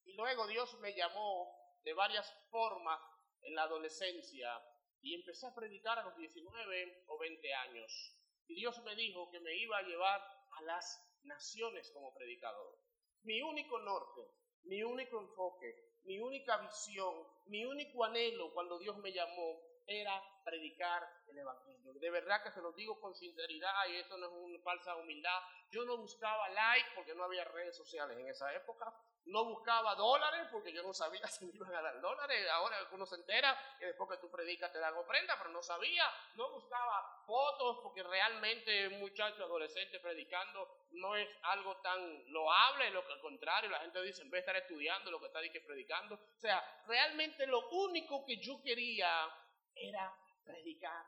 [0.03, 2.99] Y luego Dios me llamó de varias formas
[3.43, 4.59] en la adolescencia
[5.01, 8.15] y empecé a predicar a los 19 o 20 años.
[8.47, 12.77] Y Dios me dijo que me iba a llevar a las naciones como predicador.
[13.23, 14.21] Mi único norte,
[14.63, 21.07] mi único enfoque, mi única visión, mi único anhelo cuando Dios me llamó era predicar
[21.27, 21.93] el Evangelio.
[21.93, 25.39] De verdad que se lo digo con sinceridad y esto no es una falsa humildad.
[25.69, 28.93] Yo no buscaba like porque no había redes sociales en esa época.
[29.25, 32.49] No buscaba dólares porque yo no sabía si me iban a dar dólares.
[32.49, 36.05] Ahora uno se entera que después que tú predicas te dan ofrenda, pero no sabía.
[36.35, 43.05] No buscaba fotos porque realmente un muchacho adolescente predicando no es algo tan loable, lo
[43.05, 46.15] que al contrario, la gente dice, en vez de estar estudiando lo que está predicando.
[46.15, 49.29] O sea, realmente lo único que yo quería
[49.75, 51.05] era predicar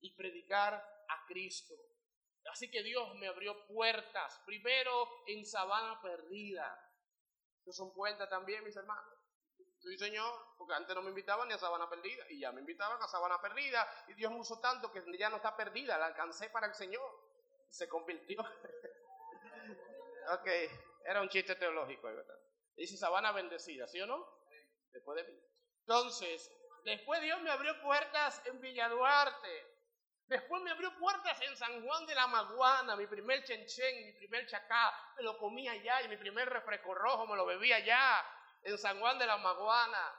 [0.00, 1.74] y predicar a Cristo.
[2.50, 6.85] Así que Dios me abrió puertas, primero en Sabana Perdida.
[7.66, 9.12] ¿No son puertas también, mis hermanos?
[9.78, 13.02] Sí, Señor, porque antes no me invitaban ni a Sabana Perdida, y ya me invitaban
[13.02, 16.48] a Sabana Perdida, y Dios me usó tanto que ya no está perdida, la alcancé
[16.50, 17.10] para el Señor.
[17.68, 18.40] Se convirtió.
[20.32, 20.48] ok,
[21.04, 22.38] era un chiste teológico, ¿verdad?
[22.74, 24.26] Dice Sabana bendecida, ¿sí o no?
[24.92, 25.38] Después de mí.
[25.80, 26.50] Entonces,
[26.86, 29.75] Después Dios me abrió puertas en Villa Duarte.
[30.28, 34.46] Después me abrió puertas en San Juan de la Maguana, mi primer chenchen, mi primer
[34.46, 38.26] chacá, me lo comía allá y mi primer refresco rojo me lo bebía allá,
[38.64, 40.14] en San Juan de la Maguana.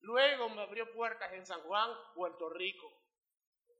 [0.00, 3.01] Luego me abrió puertas en San Juan, Puerto Rico.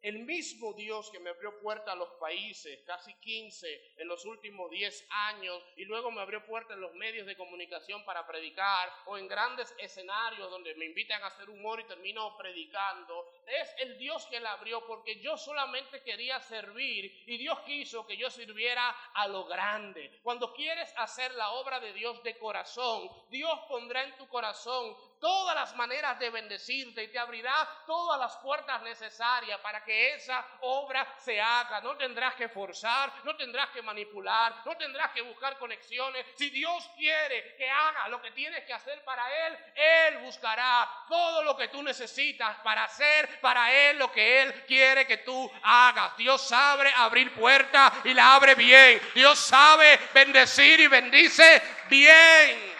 [0.02, 4.68] El mismo Dios que me abrió puertas a los países, casi 15 en los últimos
[4.68, 9.16] 10 años, y luego me abrió puertas en los medios de comunicación para predicar, o
[9.16, 14.26] en grandes escenarios donde me invitan a hacer humor y termino predicando, es el Dios
[14.26, 19.28] que la abrió porque yo solamente quería servir y Dios quiso que yo sirviera a
[19.28, 20.18] lo grande.
[20.24, 25.54] Cuando quieres hacer la obra de Dios de corazón, Dios pondrá en tu corazón todas
[25.54, 27.54] las maneras de bendecirte y te abrirá
[27.86, 31.80] todas las puertas necesarias para que esa obra se haga.
[31.80, 36.26] No tendrás que forzar, no tendrás que manipular, no tendrás que buscar conexiones.
[36.36, 41.44] Si Dios quiere que haga lo que tienes que hacer para Él, Él buscará todo
[41.44, 46.16] lo que tú necesitas para hacer para Él lo que Él quiere que tú hagas.
[46.16, 49.00] Dios sabe abrir puertas y la abre bien.
[49.14, 52.71] Dios sabe bendecir y bendice bien.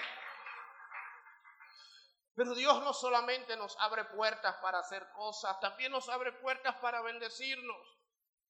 [2.35, 7.03] Pero Dios no solamente nos abre puertas para hacer cosas, también nos abre puertas para
[7.03, 7.99] bendecirnos.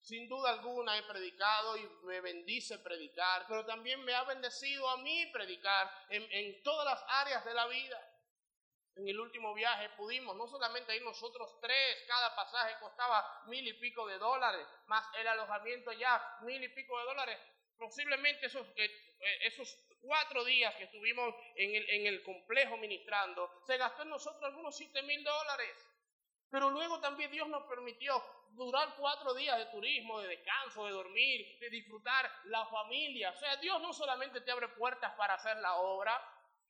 [0.01, 4.97] Sin duda alguna he predicado y me bendice predicar, pero también me ha bendecido a
[4.97, 8.09] mí predicar en, en todas las áreas de la vida.
[8.97, 13.73] En el último viaje pudimos no solamente ir nosotros tres, cada pasaje costaba mil y
[13.75, 17.39] pico de dólares, más el alojamiento ya mil y pico de dólares.
[17.83, 18.91] Posiblemente esos, eh,
[19.43, 24.45] esos cuatro días que estuvimos en el, en el complejo ministrando, se gastó en nosotros
[24.45, 25.77] algunos siete mil dólares.
[26.49, 31.59] Pero luego también Dios nos permitió durar cuatro días de turismo, de descanso, de dormir,
[31.59, 33.31] de disfrutar la familia.
[33.31, 36.21] O sea, Dios no solamente te abre puertas para hacer la obra,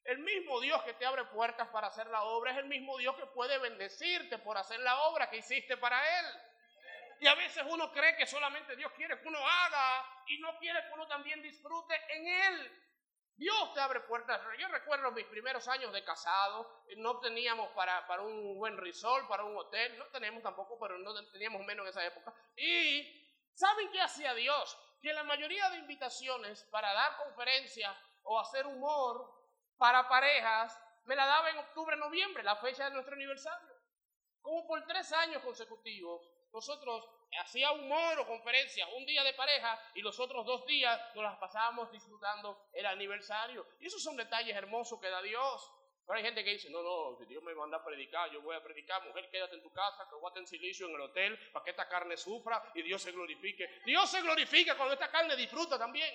[0.05, 3.15] el mismo Dios que te abre puertas para hacer la obra es el mismo Dios
[3.17, 6.27] que puede bendecirte por hacer la obra que hiciste para Él.
[7.23, 10.85] Y a veces uno cree que solamente Dios quiere que uno haga y no quiere
[10.89, 12.83] que uno también disfrute en Él.
[13.37, 14.41] Dios te abre puertas.
[14.59, 19.45] Yo recuerdo mis primeros años de casado, no teníamos para, para un buen resort, para
[19.45, 22.35] un hotel, no teníamos tampoco, pero no teníamos menos en esa época.
[22.57, 24.77] Y ¿saben qué hacía Dios?
[25.01, 29.33] Que la mayoría de invitaciones para dar conferencias o hacer humor
[29.79, 33.77] para parejas me la daba en octubre, noviembre, la fecha de nuestro aniversario.
[34.41, 37.09] Como por tres años consecutivos, nosotros
[37.41, 41.39] hacía humor o conferencias, un día de pareja y los otros dos días nos las
[41.39, 43.67] pasábamos disfrutando el aniversario.
[43.81, 45.73] Y esos son detalles hermosos que da Dios.
[46.07, 48.57] Pero hay gente que dice, no, no, si Dios me manda a predicar, yo voy
[48.57, 51.65] a predicar, mujer, quédate en tu casa, que voy en silicio en el hotel, para
[51.65, 53.83] que esta carne sufra y Dios se glorifique.
[53.87, 56.13] Dios se glorifica cuando esta carne disfruta también.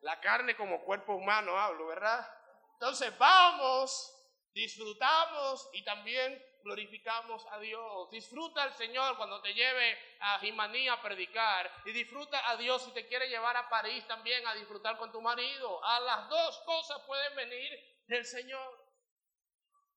[0.00, 2.28] La carne como cuerpo humano hablo, ¿verdad?
[2.74, 4.15] Entonces vamos,
[4.56, 8.10] disfrutamos y también glorificamos a Dios.
[8.10, 11.70] Disfruta al Señor cuando te lleve a Jimaní a predicar.
[11.84, 15.20] Y disfruta a Dios si te quiere llevar a París también a disfrutar con tu
[15.20, 15.84] marido.
[15.84, 17.70] A las dos cosas pueden venir
[18.06, 18.86] del Señor.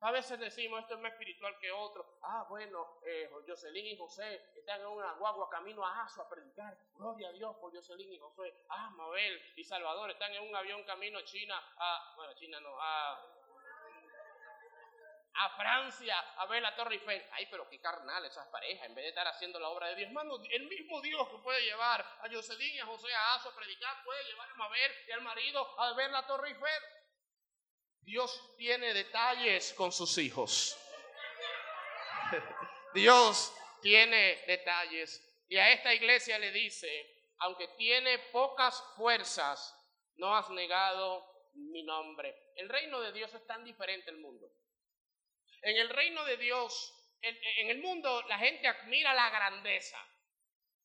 [0.01, 2.19] A veces decimos, esto es más espiritual que otro.
[2.21, 6.77] Ah, bueno, eh, Jocelyn y José están en una guagua camino a Aso a predicar.
[6.95, 8.65] Gloria a Dios por Jocelyn y José.
[8.69, 11.61] Ah, Mabel y Salvador están en un avión camino a China.
[11.77, 13.38] A, bueno, China no, a
[15.39, 17.25] a Francia a ver la Torre Eiffel.
[17.31, 20.09] Ay, pero qué carnal esas parejas, en vez de estar haciendo la obra de Dios.
[20.09, 24.03] Hermano, el mismo Dios que puede llevar a Jocelyn y a José a a predicar,
[24.03, 26.83] puede llevar a Mabel y al marido a ver la Torre Eiffel.
[28.01, 30.77] Dios tiene detalles con sus hijos.
[32.93, 35.25] Dios tiene detalles.
[35.47, 36.89] Y a esta iglesia le dice,
[37.39, 39.73] aunque tiene pocas fuerzas,
[40.17, 42.51] no has negado mi nombre.
[42.55, 44.51] El reino de Dios es tan diferente al mundo.
[45.61, 49.97] En el reino de Dios, en, el mundo la gente admira la grandeza.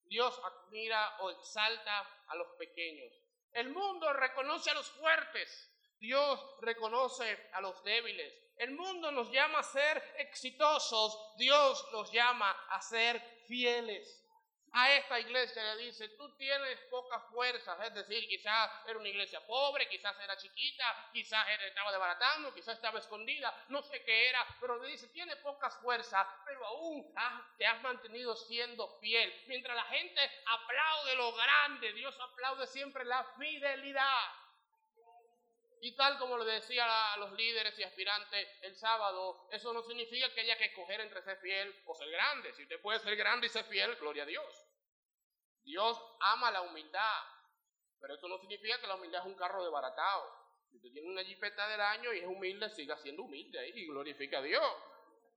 [0.05, 3.13] Dios admira o exalta a los pequeños.
[3.53, 5.71] El mundo reconoce a los fuertes.
[5.99, 8.33] Dios reconoce a los débiles.
[8.57, 11.37] El mundo nos llama a ser exitosos.
[11.37, 14.24] Dios nos llama a ser fieles
[14.77, 19.41] a esta iglesia le dice, tú tienes pocas fuerzas, es decir, quizás era una iglesia
[19.47, 24.83] pobre, quizás era chiquita, quizás estaba desbaratando, quizás estaba escondida, no sé qué era, pero
[24.83, 27.15] le dice, tiene pocas fuerzas, pero aún
[27.57, 29.33] te has mantenido siendo fiel.
[29.47, 34.33] Mientras la gente aplaude lo grande, Dios aplaude siempre la fidelidad.
[35.85, 40.33] Y tal como le decía a los líderes y aspirantes el sábado, eso no significa
[40.33, 42.55] que haya que escoger entre ser fiel o ser grande.
[42.55, 44.64] Si usted puede ser grande y ser fiel, gloria a Dios.
[45.65, 47.23] Dios ama la humildad,
[48.01, 50.45] pero eso no significa que la humildad es un carro desbaratado.
[50.71, 53.87] Si usted tiene una jipeta del año y es humilde, siga siendo humilde ahí y
[53.87, 54.73] glorifica a Dios.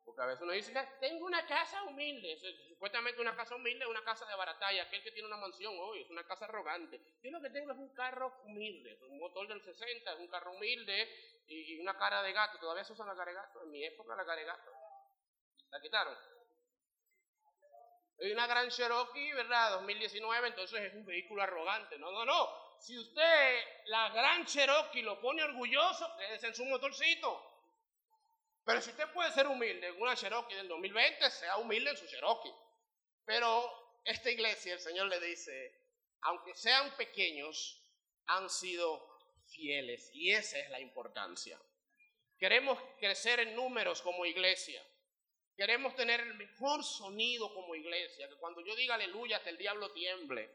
[0.07, 2.39] Porque a veces uno dice, tengo una casa humilde.
[2.69, 4.77] Supuestamente una casa humilde es una casa de baratalla.
[4.77, 7.01] Y aquel que tiene una mansión hoy es una casa arrogante.
[7.21, 8.97] Yo lo que tengo es un carro humilde.
[9.09, 12.57] Un motor del 60 es un carro humilde y, una cara de gato.
[12.57, 13.63] Todavía se usa la cara de gato.
[13.63, 14.71] En mi época la cara de gato.
[15.71, 16.17] ¿La quitaron?
[18.19, 19.71] Hay una gran Cherokee, ¿verdad?
[19.71, 21.99] 2019, entonces es un vehículo arrogante.
[21.99, 22.67] No, no, no.
[22.79, 27.43] Si usted la gran Cherokee lo pone orgulloso, quédese en su motorcito.
[28.65, 32.07] Pero si usted puede ser humilde en una Cherokee del 2020, sea humilde en su
[32.07, 32.53] Cherokee.
[33.23, 35.79] Pero esta iglesia, el Señor le dice,
[36.21, 37.81] aunque sean pequeños,
[38.25, 39.07] han sido
[39.47, 40.09] fieles.
[40.13, 41.59] Y esa es la importancia.
[42.37, 44.83] Queremos crecer en números como iglesia.
[45.57, 48.29] Queremos tener el mejor sonido como iglesia.
[48.29, 50.51] Que cuando yo diga aleluya, hasta el diablo tiemble.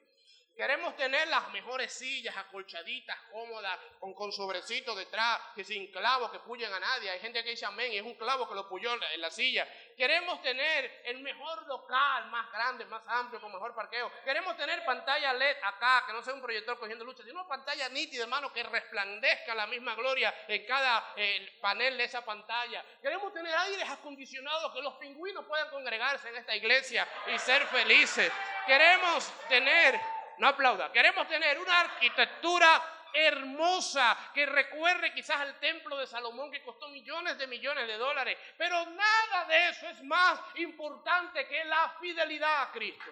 [0.57, 6.39] Queremos tener las mejores sillas, acolchaditas, cómodas, con, con sobrecitos detrás, que sin clavos que
[6.41, 7.11] puyen a nadie.
[7.11, 9.67] Hay gente que dice amén y es un clavo que lo puyó en la silla.
[9.97, 14.11] Queremos tener el mejor local, más grande, más amplio, con mejor parqueo.
[14.25, 17.89] Queremos tener pantalla LED acá, que no sea un proyector cogiendo lucha, sino una pantalla
[17.89, 21.15] nítida, hermano, que resplandezca la misma gloria en cada
[21.61, 22.85] panel de esa pantalla.
[23.01, 28.31] Queremos tener aires acondicionados, que los pingüinos puedan congregarse en esta iglesia y ser felices.
[28.67, 30.01] Queremos tener
[30.39, 30.91] no aplauda.
[30.93, 37.37] Queremos tener una arquitectura hermosa que recuerde quizás al templo de Salomón que costó millones
[37.39, 38.39] de millones de dólares.
[38.57, 43.11] Pero nada de eso es más importante que la fidelidad a Cristo.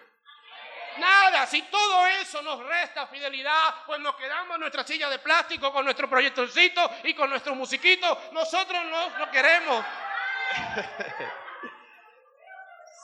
[0.97, 5.71] Nada, si todo eso nos resta fidelidad, pues nos quedamos en nuestra silla de plástico
[5.71, 8.29] con nuestro proyectorcito y con nuestro musiquito.
[8.33, 9.85] Nosotros no lo queremos.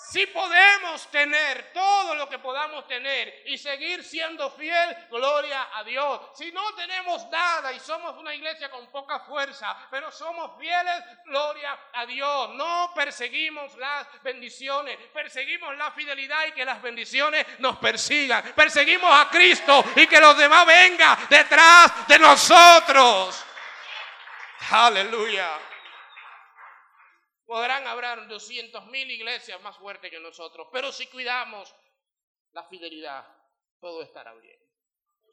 [0.10, 6.22] Si podemos tener todo lo que podamos tener y seguir siendo fiel, gloria a Dios.
[6.34, 11.78] Si no tenemos nada y somos una iglesia con poca fuerza, pero somos fieles, gloria
[11.92, 12.52] a Dios.
[12.52, 18.54] No perseguimos las bendiciones, perseguimos la fidelidad y que las bendiciones nos persigan.
[18.56, 23.44] Perseguimos a Cristo y que los demás vengan detrás de nosotros.
[24.72, 25.77] Aleluya.
[27.48, 31.74] Podrán haber 200 mil iglesias más fuertes que nosotros, pero si cuidamos
[32.52, 33.26] la fidelidad,
[33.80, 34.60] todo estará bien.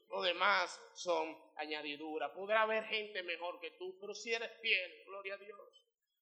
[0.09, 2.31] Lo demás son añadiduras.
[2.31, 5.59] Podrá haber gente mejor que tú, pero si eres fiel, gloria a Dios.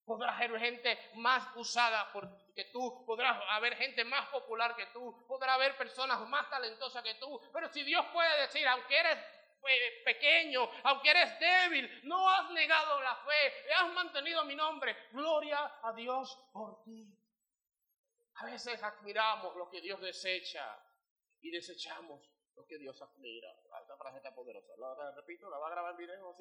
[0.03, 5.27] Podrá haber gente más usada por, que tú, podrá haber gente más popular que tú,
[5.29, 9.19] podrá haber personas más talentosas que tú, pero si Dios puede decir, aunque eres
[10.05, 14.97] pequeño, aunque eres débil, no has negado la fe, has mantenido mi nombre.
[15.13, 17.17] Gloria a Dios por ti.
[18.35, 20.79] A veces admiramos lo que Dios desecha
[21.41, 23.53] y desechamos lo que Dios admira.
[23.81, 24.73] Esta frase está poderosa.
[24.79, 26.35] La, repito, la va a grabar video.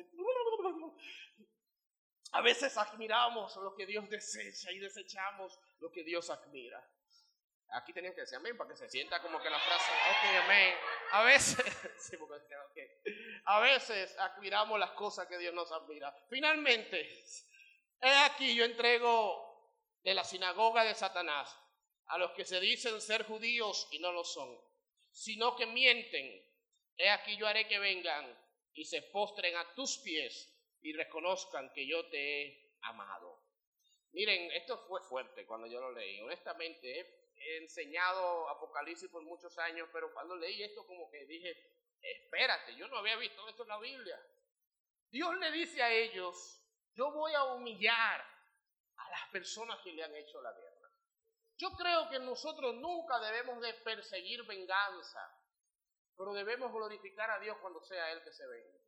[2.33, 6.81] A veces admiramos lo que Dios desecha y desechamos lo que Dios admira.
[7.73, 10.75] Aquí tenían que decir amén para que se sienta como que la frase, ok, amén.
[11.11, 11.57] A veces,
[11.99, 12.17] sí,
[13.45, 16.13] a veces admiramos las cosas que Dios nos admira.
[16.29, 17.09] Finalmente,
[18.01, 19.51] he aquí yo entrego
[20.03, 21.57] de la sinagoga de Satanás
[22.07, 24.59] a los que se dicen ser judíos y no lo son,
[25.11, 26.45] sino que mienten.
[26.97, 28.37] He aquí yo haré que vengan
[28.73, 33.39] y se postren a tus pies y reconozcan que yo te he amado.
[34.11, 36.19] Miren, esto fue fuerte cuando yo lo leí.
[36.19, 37.20] Honestamente,
[37.57, 41.55] enseñado Apocalipsis por muchos años, pero cuando leí esto como que dije,
[42.01, 44.19] espérate, yo no había visto esto en la Biblia.
[45.09, 46.57] Dios le dice a ellos
[46.93, 48.21] Yo voy a humillar
[48.95, 50.89] a las personas que le han hecho la guerra.
[51.57, 55.21] Yo creo que nosotros nunca debemos de perseguir venganza,
[56.17, 58.79] pero debemos glorificar a Dios cuando sea Él que se venga.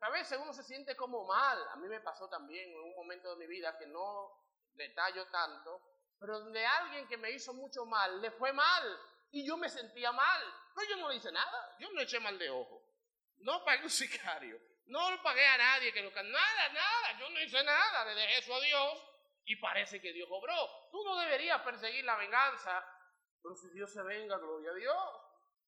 [0.00, 1.58] A veces uno se siente como mal.
[1.68, 4.32] A mí me pasó también en un momento de mi vida que no
[4.74, 5.82] detallo tanto,
[6.20, 9.00] pero donde alguien que me hizo mucho mal le fue mal
[9.32, 10.42] y yo me sentía mal.
[10.74, 12.84] Pero yo no le hice nada, yo no eché mal de ojo.
[13.38, 17.40] No pagué un sicario, no lo pagué a nadie que lo nada, nada, yo no
[17.40, 19.02] hice nada, le dejé eso a Dios
[19.46, 20.90] y parece que Dios obró.
[20.92, 22.84] Tú no deberías perseguir la venganza,
[23.42, 24.96] pero si Dios se venga, gloria a Dios.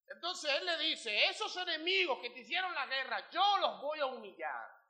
[0.06, 4.06] Entonces él le dice, esos enemigos que te hicieron la guerra, yo los voy a
[4.06, 4.81] humillar.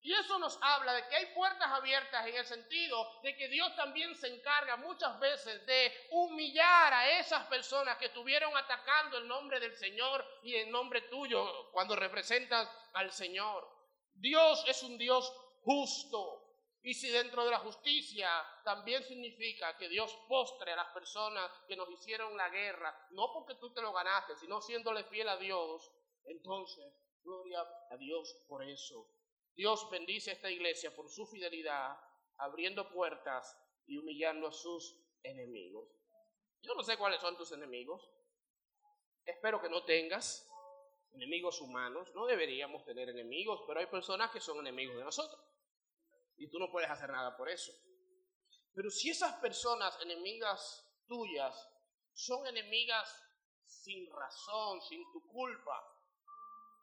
[0.00, 3.74] Y eso nos habla de que hay puertas abiertas en el sentido de que Dios
[3.74, 9.58] también se encarga muchas veces de humillar a esas personas que estuvieron atacando el nombre
[9.58, 13.68] del Señor y el nombre tuyo cuando representas al Señor.
[14.14, 15.32] Dios es un Dios
[15.62, 16.44] justo.
[16.82, 18.30] Y si dentro de la justicia
[18.64, 23.56] también significa que Dios postre a las personas que nos hicieron la guerra, no porque
[23.56, 25.90] tú te lo ganaste, sino siéndole fiel a Dios,
[26.24, 29.17] entonces, gloria a Dios por eso.
[29.58, 31.98] Dios bendice a esta iglesia por su fidelidad,
[32.36, 35.88] abriendo puertas y humillando a sus enemigos.
[36.62, 38.08] Yo no sé cuáles son tus enemigos.
[39.24, 40.48] Espero que no tengas
[41.10, 42.14] enemigos humanos.
[42.14, 45.44] No deberíamos tener enemigos, pero hay personas que son enemigos de nosotros
[46.36, 47.72] y tú no puedes hacer nada por eso.
[48.74, 51.68] Pero si esas personas enemigas tuyas
[52.12, 53.12] son enemigas
[53.64, 55.97] sin razón, sin tu culpa,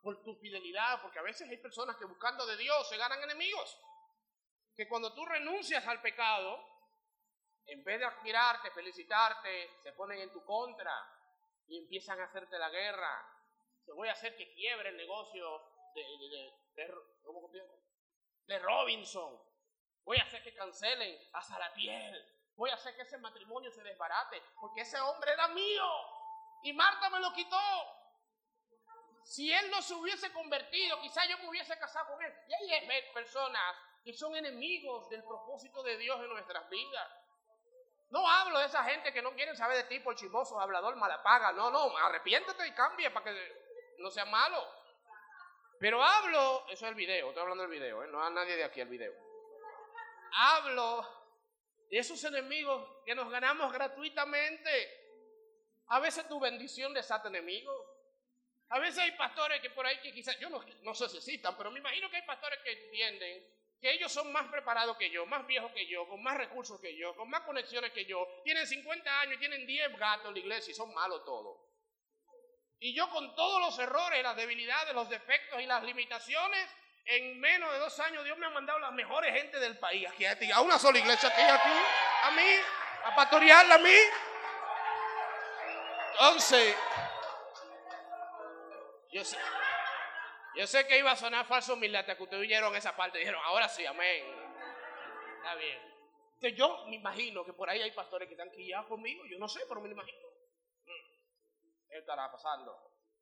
[0.06, 3.82] por tu fidelidad, porque a veces hay personas que buscando de Dios se ganan enemigos,
[4.76, 6.64] que cuando tú renuncias al pecado,
[7.66, 10.94] en vez de admirarte, felicitarte, se ponen en tu contra
[11.66, 13.28] y empiezan a hacerte la guerra.
[13.84, 15.60] Te voy a hacer que quiebre el negocio
[15.96, 16.04] de,
[16.76, 16.94] de,
[18.46, 19.42] de Robinson.
[20.04, 22.32] Voy a hacer que cancelen a piel.
[22.56, 24.40] Voy a hacer que ese matrimonio se desbarate.
[24.62, 25.90] Porque ese hombre era mío.
[26.62, 28.05] Y Marta me lo quitó.
[29.26, 32.34] Si él no se hubiese convertido, quizá yo me hubiese casado con él.
[32.48, 37.12] Y hay personas que son enemigos del propósito de Dios en nuestras vidas.
[38.12, 41.52] No hablo de esa gente que no quieren saber de ti por chismoso, hablador, malapaga.
[41.52, 44.64] No, no, arrepiéntete y cambia para que no sea malo.
[45.80, 48.08] Pero hablo, eso es el video, estoy hablando del video, ¿eh?
[48.08, 49.26] no hay nadie de aquí el video
[50.36, 51.08] hablo
[51.90, 55.02] de esos enemigos que nos ganamos gratuitamente.
[55.88, 57.85] A veces tu bendición desata enemigos.
[58.70, 61.56] A veces hay pastores que por ahí que quizás, yo no, no sé si citan,
[61.58, 63.46] pero me imagino que hay pastores que entienden
[63.80, 66.98] que ellos son más preparados que yo, más viejos que yo, con más recursos que
[66.98, 68.42] yo, con más conexiones que yo.
[68.44, 71.60] Tienen 50 años y tienen 10 gatos en la iglesia y son malos todos.
[72.80, 76.70] Y yo con todos los errores, las debilidades, los defectos y las limitaciones,
[77.06, 80.26] en menos de dos años Dios me ha mandado las mejores gente del país aquí
[80.26, 81.70] a ti, a una sola iglesia aquí, a ti,
[82.24, 82.56] a mí,
[83.06, 83.98] a pastorearla a mí.
[86.14, 86.76] Entonces,
[89.16, 89.38] yo sé,
[90.56, 93.18] yo sé que iba a sonar falso humildad hasta que ustedes oyeron esa parte.
[93.18, 94.26] Dijeron, ahora sí, amén.
[95.38, 95.80] Está bien.
[96.34, 99.24] Entonces yo me imagino que por ahí hay pastores que están quillados conmigo.
[99.26, 100.28] Yo no sé, pero me lo imagino.
[100.84, 101.88] Mm.
[101.88, 102.78] ¿Qué estará pasando?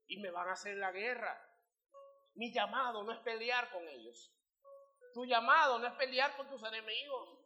[0.08, 1.40] Y me van a hacer la guerra.
[2.34, 4.34] Mi llamado no es pelear con ellos.
[5.14, 7.38] Tu llamado no es pelear con tus enemigos.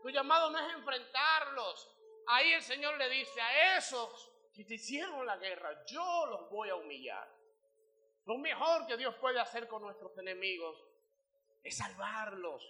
[0.00, 1.94] Tu llamado no es enfrentarlos.
[2.28, 6.70] Ahí el Señor le dice a esos que te hicieron la guerra, yo los voy
[6.70, 7.41] a humillar.
[8.24, 10.82] Lo mejor que Dios puede hacer con nuestros enemigos
[11.62, 12.62] es salvarlos.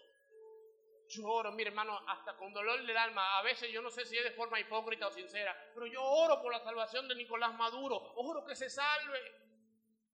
[1.08, 3.38] Yo oro, mi hermano, hasta con dolor del alma.
[3.38, 6.40] A veces yo no sé si es de forma hipócrita o sincera, pero yo oro
[6.40, 7.96] por la salvación de Nicolás Maduro.
[8.16, 9.20] Oro que se salve.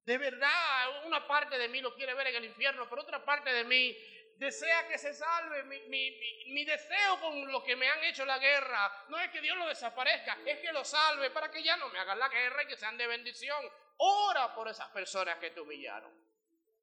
[0.05, 3.53] De verdad, una parte de mí lo quiere ver en el infierno, pero otra parte
[3.53, 3.97] de mí
[4.39, 5.63] desea que se salve.
[5.65, 9.67] Mi, deseo con lo que me han hecho la guerra no es que Dios lo
[9.67, 12.77] desaparezca, es que lo salve para que ya no me hagan la guerra y que
[12.77, 13.65] sean de bendición.
[13.99, 16.13] Ora por esas personas que te humillaron.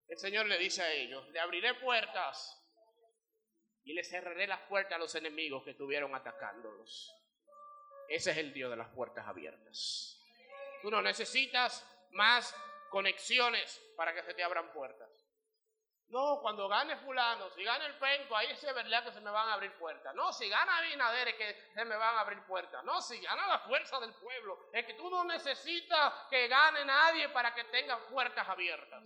[0.07, 2.61] El Señor le dice a ellos, le abriré puertas
[3.84, 7.13] y le cerraré las puertas a los enemigos que estuvieron atacándolos.
[8.07, 10.20] Ese es el Dios de las puertas abiertas.
[10.82, 12.55] Tú no necesitas más
[12.89, 15.09] conexiones para que se te abran puertas.
[16.10, 19.49] No, cuando gane fulano, si gana el penco, ahí es verdad que se me van
[19.49, 20.14] a abrir puertas.
[20.14, 22.84] No, si gana Abinader es que se me van a abrir puertas.
[22.84, 27.30] No, si gana la fuerza del pueblo, es que tú no necesitas que gane nadie
[27.30, 29.03] para que tenga puertas abiertas.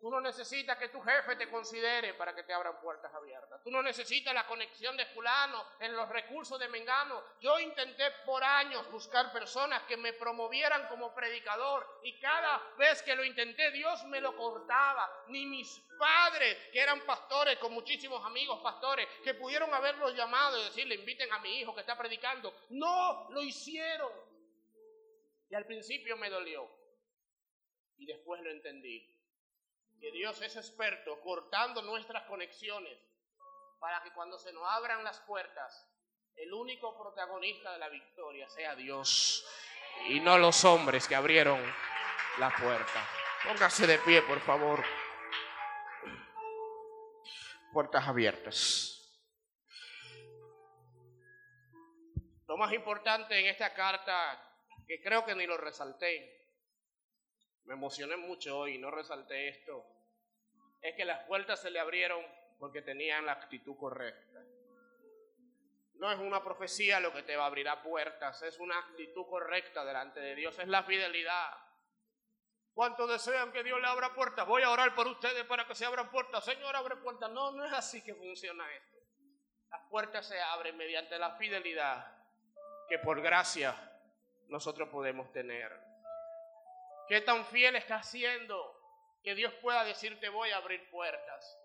[0.00, 3.62] Tú no necesitas que tu jefe te considere para que te abran puertas abiertas.
[3.62, 7.22] Tú no necesitas la conexión de fulano en los recursos de Mengano.
[7.38, 13.14] Yo intenté por años buscar personas que me promovieran como predicador y cada vez que
[13.14, 15.24] lo intenté Dios me lo cortaba.
[15.28, 20.64] Ni mis padres, que eran pastores con muchísimos amigos pastores, que pudieron haberlos llamado y
[20.64, 24.10] decirle inviten a mi hijo que está predicando, no lo hicieron.
[25.50, 26.70] Y al principio me dolió
[27.98, 29.19] y después lo entendí
[30.00, 32.98] que Dios es experto cortando nuestras conexiones
[33.78, 35.86] para que cuando se nos abran las puertas,
[36.36, 39.44] el único protagonista de la victoria sea Dios
[40.08, 41.60] y no los hombres que abrieron
[42.38, 43.06] la puerta.
[43.44, 44.82] Póngase de pie, por favor.
[47.72, 48.96] Puertas abiertas.
[52.48, 54.42] Lo más importante en esta carta,
[54.86, 56.39] que creo que ni lo resalté,
[57.70, 59.86] me emocioné mucho hoy, no resalté esto,
[60.82, 62.20] es que las puertas se le abrieron
[62.58, 64.40] porque tenían la actitud correcta.
[65.94, 69.84] No es una profecía lo que te va a abrir puertas, es una actitud correcta
[69.84, 71.52] delante de Dios, es la fidelidad.
[72.74, 74.48] ¿Cuántos desean que Dios le abra puertas?
[74.48, 76.44] Voy a orar por ustedes para que se abran puertas.
[76.44, 77.30] Señor, abre puertas.
[77.30, 78.98] No, no es así que funciona esto.
[79.70, 82.18] Las puertas se abren mediante la fidelidad
[82.88, 83.76] que por gracia
[84.48, 85.89] nosotros podemos tener.
[87.10, 88.72] ¿Qué tan fiel estás siendo
[89.24, 91.58] que Dios pueda decirte voy a abrir puertas?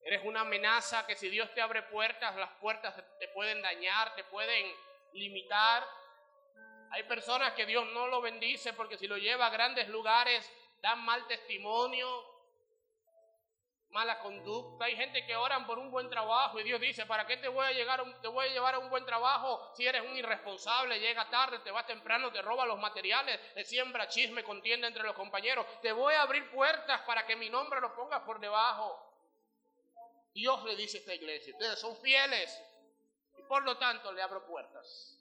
[0.00, 4.22] Eres una amenaza que si Dios te abre puertas, las puertas te pueden dañar, te
[4.22, 4.72] pueden
[5.14, 5.84] limitar.
[6.92, 10.48] Hay personas que Dios no lo bendice porque si lo lleva a grandes lugares
[10.82, 12.06] dan mal testimonio,
[13.90, 14.84] mala conducta.
[14.84, 17.66] Hay gente que oran por un buen trabajo y Dios dice, ¿para qué te voy
[17.66, 21.00] a, llegar te voy a llevar a un buen trabajo si eres un irresponsable?
[21.00, 25.14] Llega tarde, te va temprano, te roba los materiales, te siembra chisme, contienda entre los
[25.14, 25.66] compañeros.
[25.80, 29.04] Te voy a abrir puertas para que mi nombre lo pongas por debajo.
[30.34, 32.62] Dios le dice a esta iglesia, ustedes son fieles
[33.36, 35.18] y por lo tanto le abro puertas.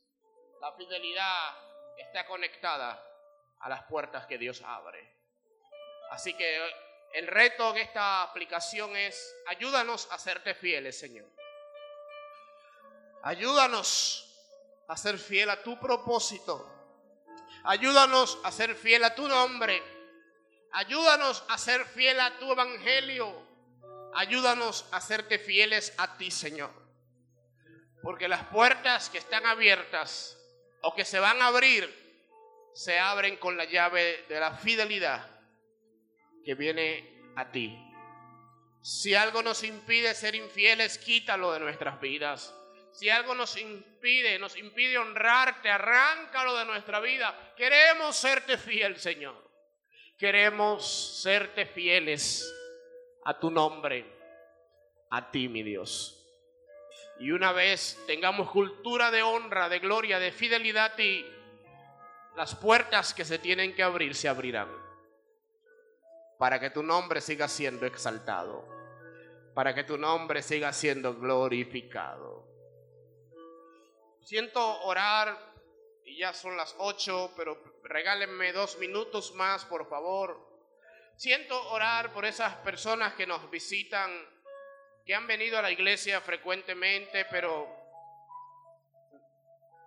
[0.59, 1.55] La fidelidad
[1.97, 3.01] está conectada
[3.59, 5.15] a las puertas que Dios abre.
[6.11, 11.27] Así que el reto en esta aplicación es, ayúdanos a serte fieles, Señor.
[13.23, 14.23] Ayúdanos
[14.87, 16.73] a ser fiel a tu propósito.
[17.63, 19.81] Ayúdanos a ser fiel a tu nombre.
[20.73, 23.45] Ayúdanos a ser fiel a tu evangelio.
[24.13, 26.71] Ayúdanos a serte fieles a ti, Señor.
[28.01, 30.37] Porque las puertas que están abiertas
[30.81, 32.05] o que se van a abrir,
[32.73, 35.36] se abren con la llave de la fidelidad
[36.47, 37.77] que viene a ti.
[38.81, 42.55] Si algo nos impide ser infieles, quítalo de nuestras vidas.
[42.93, 47.53] Si algo nos impide, nos impide honrarte, arráncalo de nuestra vida.
[47.57, 49.35] Queremos serte fiel, Señor.
[50.17, 52.49] Queremos serte fieles
[53.25, 54.05] a tu nombre,
[55.09, 56.25] a ti, mi Dios.
[57.19, 61.25] Y una vez tengamos cultura de honra, de gloria, de fidelidad a ti,
[62.37, 64.86] las puertas que se tienen que abrir se abrirán
[66.37, 68.67] para que tu nombre siga siendo exaltado,
[69.53, 72.45] para que tu nombre siga siendo glorificado.
[74.21, 75.37] Siento orar,
[76.03, 80.45] y ya son las ocho, pero regálenme dos minutos más, por favor.
[81.15, 84.11] Siento orar por esas personas que nos visitan,
[85.05, 87.67] que han venido a la iglesia frecuentemente, pero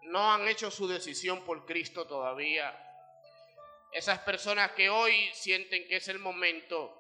[0.04, 2.89] no han hecho su decisión por Cristo todavía
[3.92, 6.96] esas personas que hoy sienten que es el momento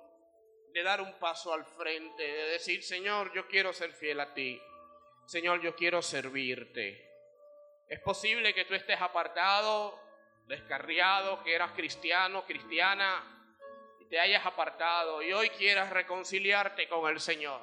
[0.72, 4.60] de dar un paso al frente, de decir, Señor, yo quiero ser fiel a ti.
[5.26, 7.08] Señor, yo quiero servirte.
[7.88, 10.00] Es posible que tú estés apartado,
[10.46, 13.36] descarriado, que eras cristiano, cristiana,
[14.00, 17.60] y te hayas apartado y hoy quieras reconciliarte con el Señor.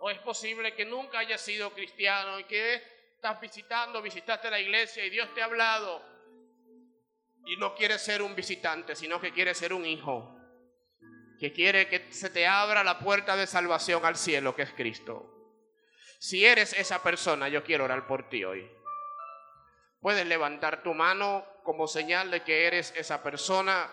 [0.00, 2.74] O es posible que nunca hayas sido cristiano y que
[3.14, 6.13] estás visitando, visitaste la iglesia y Dios te ha hablado
[7.46, 10.36] y no quiere ser un visitante, sino que quiere ser un hijo,
[11.38, 15.30] que quiere que se te abra la puerta de salvación al cielo, que es Cristo.
[16.18, 18.70] Si eres esa persona, yo quiero orar por ti hoy.
[20.00, 23.90] Puedes levantar tu mano como señal de que eres esa persona,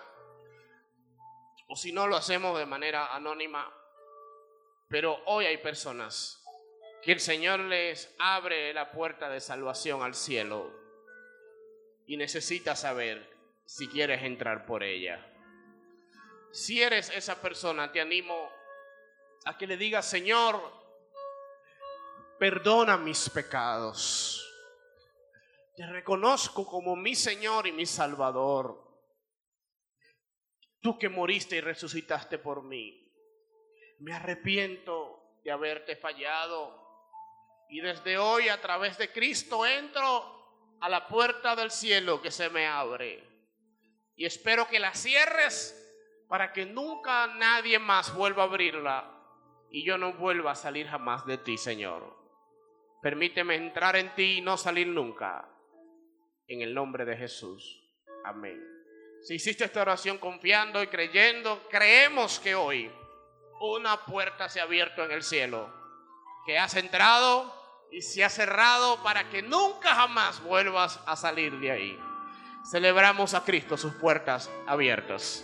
[1.67, 3.73] o si no lo hacemos de manera anónima.
[4.87, 6.41] Pero hoy hay personas
[7.01, 10.71] que el Señor les abre la puerta de salvación al cielo
[12.05, 13.31] y necesita saber
[13.71, 15.25] si quieres entrar por ella.
[16.51, 18.51] Si eres esa persona, te animo
[19.45, 20.61] a que le digas, Señor,
[22.37, 24.45] perdona mis pecados.
[25.73, 28.89] Te reconozco como mi Señor y mi Salvador.
[30.81, 33.09] tú que moriste y resucitaste por mí.
[33.99, 36.77] Me arrepiento de haberte fallado.
[37.69, 42.49] Y desde hoy a través de Cristo entro a la puerta del cielo que se
[42.49, 43.30] me abre.
[44.21, 45.75] Y espero que la cierres
[46.27, 49.11] para que nunca nadie más vuelva a abrirla
[49.71, 52.15] y yo no vuelva a salir jamás de ti, Señor.
[53.01, 55.49] Permíteme entrar en ti y no salir nunca.
[56.47, 57.83] En el nombre de Jesús.
[58.23, 58.63] Amén.
[59.23, 62.91] Si hiciste esta oración confiando y creyendo, creemos que hoy
[63.59, 65.67] una puerta se ha abierto en el cielo,
[66.45, 67.51] que has entrado
[67.91, 72.10] y se ha cerrado para que nunca jamás vuelvas a salir de ahí.
[72.63, 75.43] Celebramos a Cristo sus puertas abiertas.